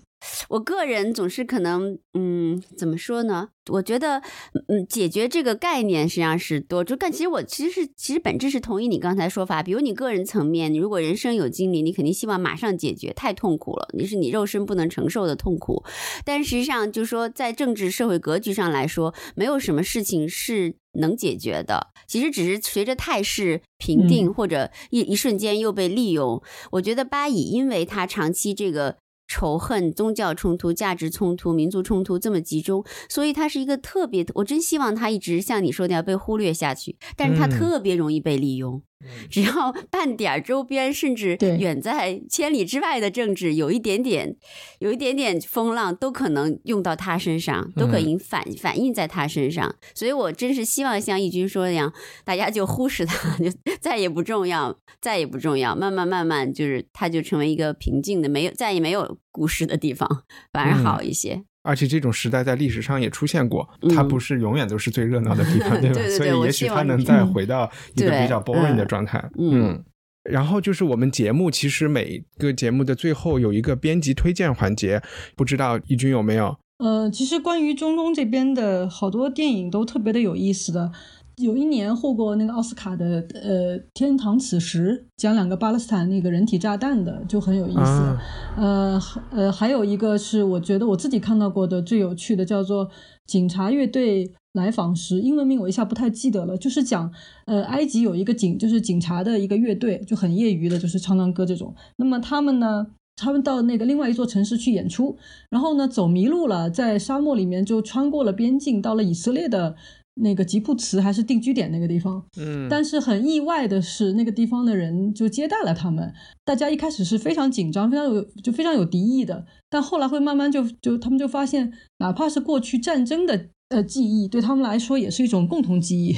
[0.49, 3.49] 我个人总是可能，嗯，怎么说呢？
[3.71, 4.21] 我觉得，
[4.69, 9.63] 嗯，解决这个概念实际上是多，就但其实我其实是其实本质是同意你刚才说法。
[9.63, 15.85] 比如你个人层面，你如果人生有经历，你肯定希望马上解决，太痛苦了，你是你肉身不能承受的痛苦。
[16.25, 21.93] 但实际上，就是说在政治社会格局上来说，没有什么事情是能解决的。
[22.09, 26.43] 其实只是随着态势平定，或者一一瞬间又被利用。
[26.73, 28.97] 我觉得巴以，因为他长期这个。
[29.33, 34.27] 仇恨、宗教冲突、价值冲突、民族冲突这么集中，所以它是一个特别。
[34.35, 38.83] 我真希望它一直像你说的要被忽略下去，但是它特别容易被利用。
[39.31, 44.37] 只要 半点周边，甚至远在千里之外的政治有一点点、
[44.79, 49.75] 有一点点风浪，都可能用到他身上，都可以反反映在他身上。
[49.95, 51.93] 所以我真是希望像义军说的那样，
[52.25, 53.51] 大家就忽视他， 就
[53.81, 55.75] 再也不重要，再也不重要。
[55.75, 61.45] 慢慢慢慢，就是他就成为一个平静的，没有再也没有故事的地方，反而好一些。
[61.63, 66.01] 而且这种时代在历史上也出现过，它不是永远都是最热闹的地方， 对吧？
[66.17, 69.31] 所以也许它能再回到 一个比较 boring 的状态。
[69.39, 69.83] 嗯，
[70.29, 75.03] 然后就是我们节目其实每个节目的最后有一个编辑推荐环节，
[75.37, 76.57] 不知道义军有没有？
[76.79, 80.91] 呃，其实关于中东这边的好多电影都特别的有意思的。
[81.37, 88.19] 有一年获过那个奥斯卡的，呃，《天堂此时》讲两个巴勒斯坦那个人体炸弹的，就很有意思。
[88.57, 92.87] 呃，呃，还有一个是我觉得我自己看到过的最有趣的，叫做
[93.27, 97.11] 《警察乐队来访时》，英文名我一下不太记得了，就是讲，
[97.47, 101.75] 呃，埃及有一个警，就是警察的一个乐队，就很业余的，就是唱唱歌这种。
[101.97, 105.17] 那么他们呢，他们到那个另外一座城市去演出，
[105.49, 109.75] 然后呢走迷路了，在沙漠里面就穿过了边境，到了以色列的。
[110.15, 116.13] 那个吉布茨还是定居点那个地方，嗯，但是很意外的是，那个地方的人就接待了他们。
[116.45, 126.15] 大家一开始是非常紧张，非常有就非常有敌意的，但后来会慢慢就就他们就发现，哪怕是过去战争的呃记忆，对他们来说也是一种共同记忆。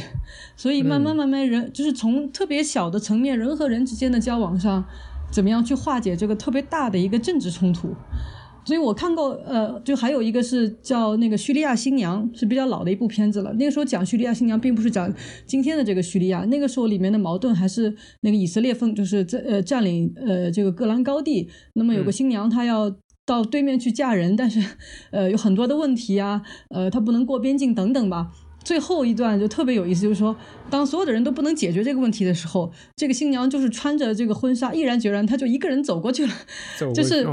[0.56, 4.84] 所以慢慢慢慢人就是从特别小的层面，人和人之间的交往上，
[5.30, 7.94] 怎么样去化解这个特别大的一个政治冲突。
[8.64, 13.52] 所以我看过，呃，就还有一个是叫那个叙利亚新娘，是比较老的一部片子了。
[13.54, 15.12] 那个时候讲叙利亚新娘，并不是讲
[15.46, 21.48] 今天的这个叙利亚，那个时候里面的矛盾还是那个以色列分，就是在呃占领呃这个戈兰高地。
[21.74, 22.90] 那么有个新娘，她要
[23.26, 24.60] 到对面去嫁人，但是
[25.10, 26.40] 呃有很多的问题啊，
[26.70, 28.30] 呃她不能过边境等等吧。
[28.64, 30.34] 最后一段就特别有意思，就是说
[30.70, 36.32] 当所有的人都不能解决这个问题的时候，这个新娘就是穿着这个婚纱，毅然决然，她就一个人走过去了，
[36.94, 37.26] 就是。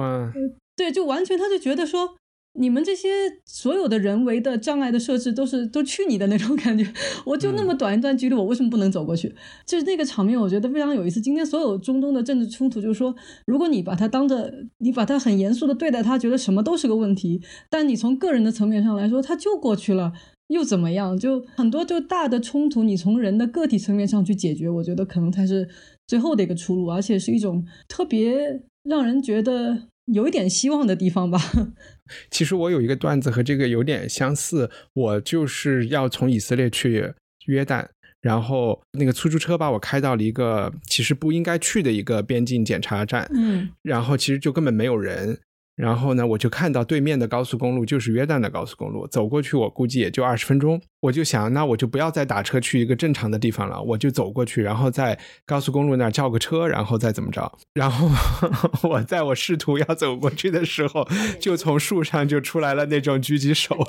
[0.81, 2.15] 对，就完全他就觉得说，
[2.59, 3.07] 你们这些
[3.45, 6.91] 所有的人为的障碍的设置都是都去你的那种感觉。
[7.23, 9.31] 我就那么短一段距离，我为什么不能走过去？
[9.63, 11.21] 就是那个场面，我觉得非常有意思。
[11.21, 13.15] 今天所有中东的政治冲突，就是说，
[13.45, 17.39] 如果你把它当着，你把它很严肃的对待，他觉得什么都是个问题。
[17.69, 20.11] 但你从个人的层面上来说，他就过去了，
[20.47, 21.15] 又怎么样？
[21.15, 25.69] 就很多就大的冲突，你从人的个体层面上去解决，我觉得可能才是
[26.07, 29.90] 最后的一个出路，而且是一种特别让人觉得。
[30.05, 31.39] 有一点希望的地方吧。
[32.29, 37.13] 其实我有一个段子和这个有点相似，我就是要从以色列去
[37.45, 37.87] 约旦，
[38.21, 45.39] 然后那个出租车把我开到了一个其实不应该去的一个边境检查站，嗯，然后其实就根本没有人。
[45.75, 50.81] 然后呢，我就看到对面的高速公路就是约旦的高速公路，走过去我估计也就二十分钟。
[50.99, 57.51] 我就想，那我就不要再打车去一个正常的地方了，我就走过去，然后在高速公路那儿叫个车，然后再怎么着。
[57.73, 58.07] 然后
[58.87, 61.07] 我在我试图要走过去的时候，
[61.39, 63.75] 就从树上就出来了那种狙击手。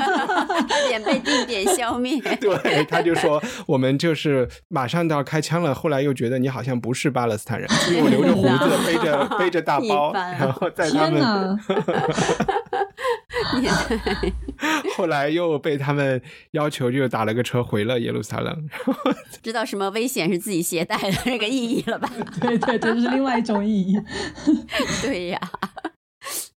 [0.88, 2.20] 点被定点消灭。
[2.40, 5.74] 对，他就说我们就是马上都要开枪了。
[5.74, 11.58] 后来又觉得你好像不是巴勒斯坦人，因为我留着胡子，背着 背着大包，然后在他们。
[14.96, 16.20] 后来又被他们
[16.52, 18.68] 要求就打了个车回了耶路撒冷。
[19.42, 22.10] 知道什么危险是自己携带的这个意义了吧？
[22.40, 23.98] 对对，这是另外一种意义。
[25.02, 25.40] 对呀。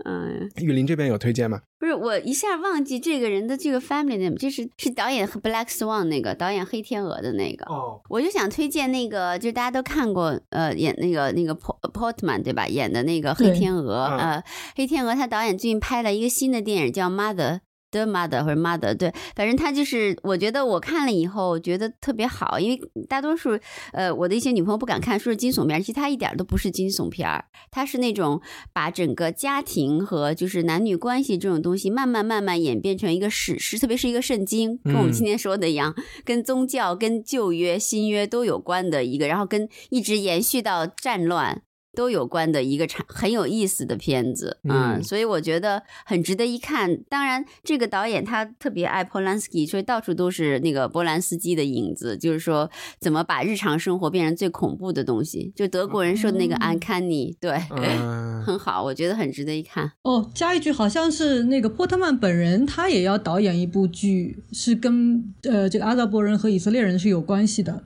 [0.05, 1.61] 嗯，雨林这边有推荐吗？
[1.79, 7.65] 不是，我一下忘记这个人的这个 family name，就是是导演和 Black Swan 那个导演黑天鹅的那个。
[7.65, 12.67] 哦，我就想推荐那个，就大家都看过，呃，演那个那个 Portman 对吧？
[12.67, 14.43] 演的那个黑天鹅，呃，
[14.75, 17.61] 黑天鹅他导演最近拍了一个新的电影叫 Mother。
[17.91, 23.59] 的 mother 或者 mother，对，反正他就是，我觉得我看了以后觉得特别好，因为大多数
[23.91, 28.41] 呃我的一些女朋友不敢看，说是惊悚片，其实它一点都不是惊悚片儿，它是那种
[28.73, 41.61] 把整个家庭和就是男女关系这种东西慢慢慢慢演变成一个史诗，特别是一个圣经，跟我们今天说的一样，跟宗教、跟旧约、新约都有关的一个，然后跟一直延续到战乱。
[41.93, 46.97] 都有关的一个产很有意思的片子，嗯，嗯所以我觉得很值得一看。
[47.09, 52.69] 当然，这个导演他特别爱波兰斯基，所以到处都是那个波兰斯基的影子，就是说
[52.99, 59.91] 怎么把日常生活变成最恐怖的东西，就德国人说的那个 uncanny，、对，嗯很好，我觉得很值得一看。
[60.03, 67.83] 哦，加一句，好像是那个波特曼本人，他也要导演一部剧，是跟呃这个阿拉伯人和以色列人是有关系的。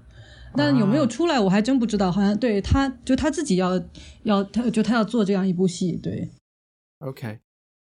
[0.58, 2.12] 但有没有出来，我还真不知道。
[2.12, 3.82] 好像对他，就他自己要
[4.24, 5.98] 要，他就他要做这样一部戏。
[6.02, 6.30] 对
[7.00, 7.40] ，OK，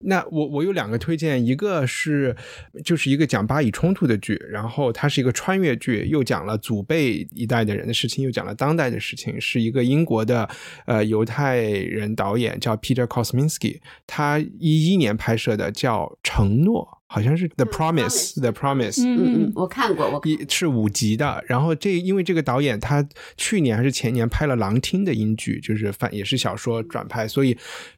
[0.04, 2.36] 那我我有两个推荐，一个是
[2.84, 10.48] 就是一个讲巴以冲突的剧，然后它是一个穿越剧，又讲了祖辈一代的人的事情，又讲了当代的事情，是一个英国的
[10.86, 23.06] 呃犹太人导演叫 Peter Kosminski，他一一年拍摄的叫《承诺》，好像是 The Promise，The Promise，嗯嗯，我看过，我看一是五集的，然后这因为这个导演他
[23.36, 27.54] 去年还是前年拍了《狼厅》的英剧，就是反也是小说转拍，所以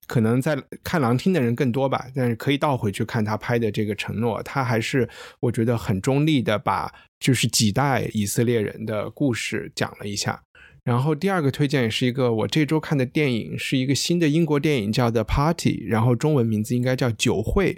[0.09, 5.09] 可能在看《狼厅》的人更多吧，但是可以倒回去看他拍的这个《承诺》，他还是
[5.39, 10.43] 我觉得很中立的把就是几代以色列人的故事讲了一下。
[10.85, 17.73] 然后第二个推荐也是一个我这周看的电影，是一个新的英国电影，叫《The Party》，然后中文名字应该叫《酒会》。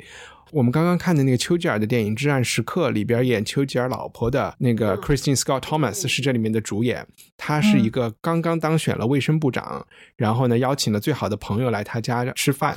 [0.52, 9.86] 我们刚刚看的那个丘吉尔的电影《至暗时刻》里边演丘吉尔老婆的那个 Christine Scott Thomas 是这里面的主演，她是一个刚刚当选了卫生部长，
[10.16, 12.76] 然后呢邀请了最好的朋友来他家吃饭，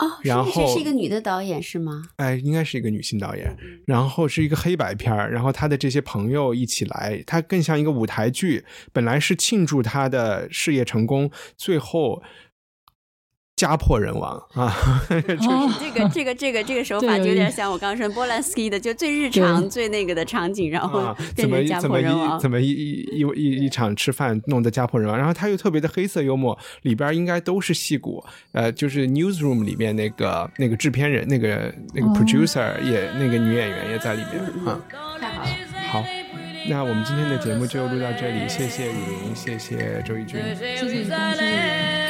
[0.00, 2.02] 哦，然后是这是一个女的导演是吗？
[2.16, 3.54] 哎，应该是一个女性导演，
[3.86, 8.64] 然后是一个黑白片儿，然后她的这些朋友一起来，它更像一个舞台剧。
[8.92, 12.22] 本来是庆祝她的事业成功，最后
[13.60, 14.72] 家破人亡啊！
[15.12, 22.40] 哦， 这个这个这个这个手法就有点像我刚刚说波兰斯基的，就最日常、最那个的场景，然后怎么成家怎么破人亡一。
[22.40, 34.80] 怎么一一一一一场吃饭弄得家破人亡，然后他又特别的黑色幽默，里边应该都是戏骨，呃，就是 newsroom 里面那个那个制片人，那个那个哦 producer 也、那个女演员也在里面啊。
[35.20, 35.56] 太好了。
[35.92, 36.04] 好，
[36.70, 38.96] 那我们今天的节目就录到这里，谢谢雨
[39.26, 42.09] 林，谢谢周轶君，谢谢你，恭喜你，谢谢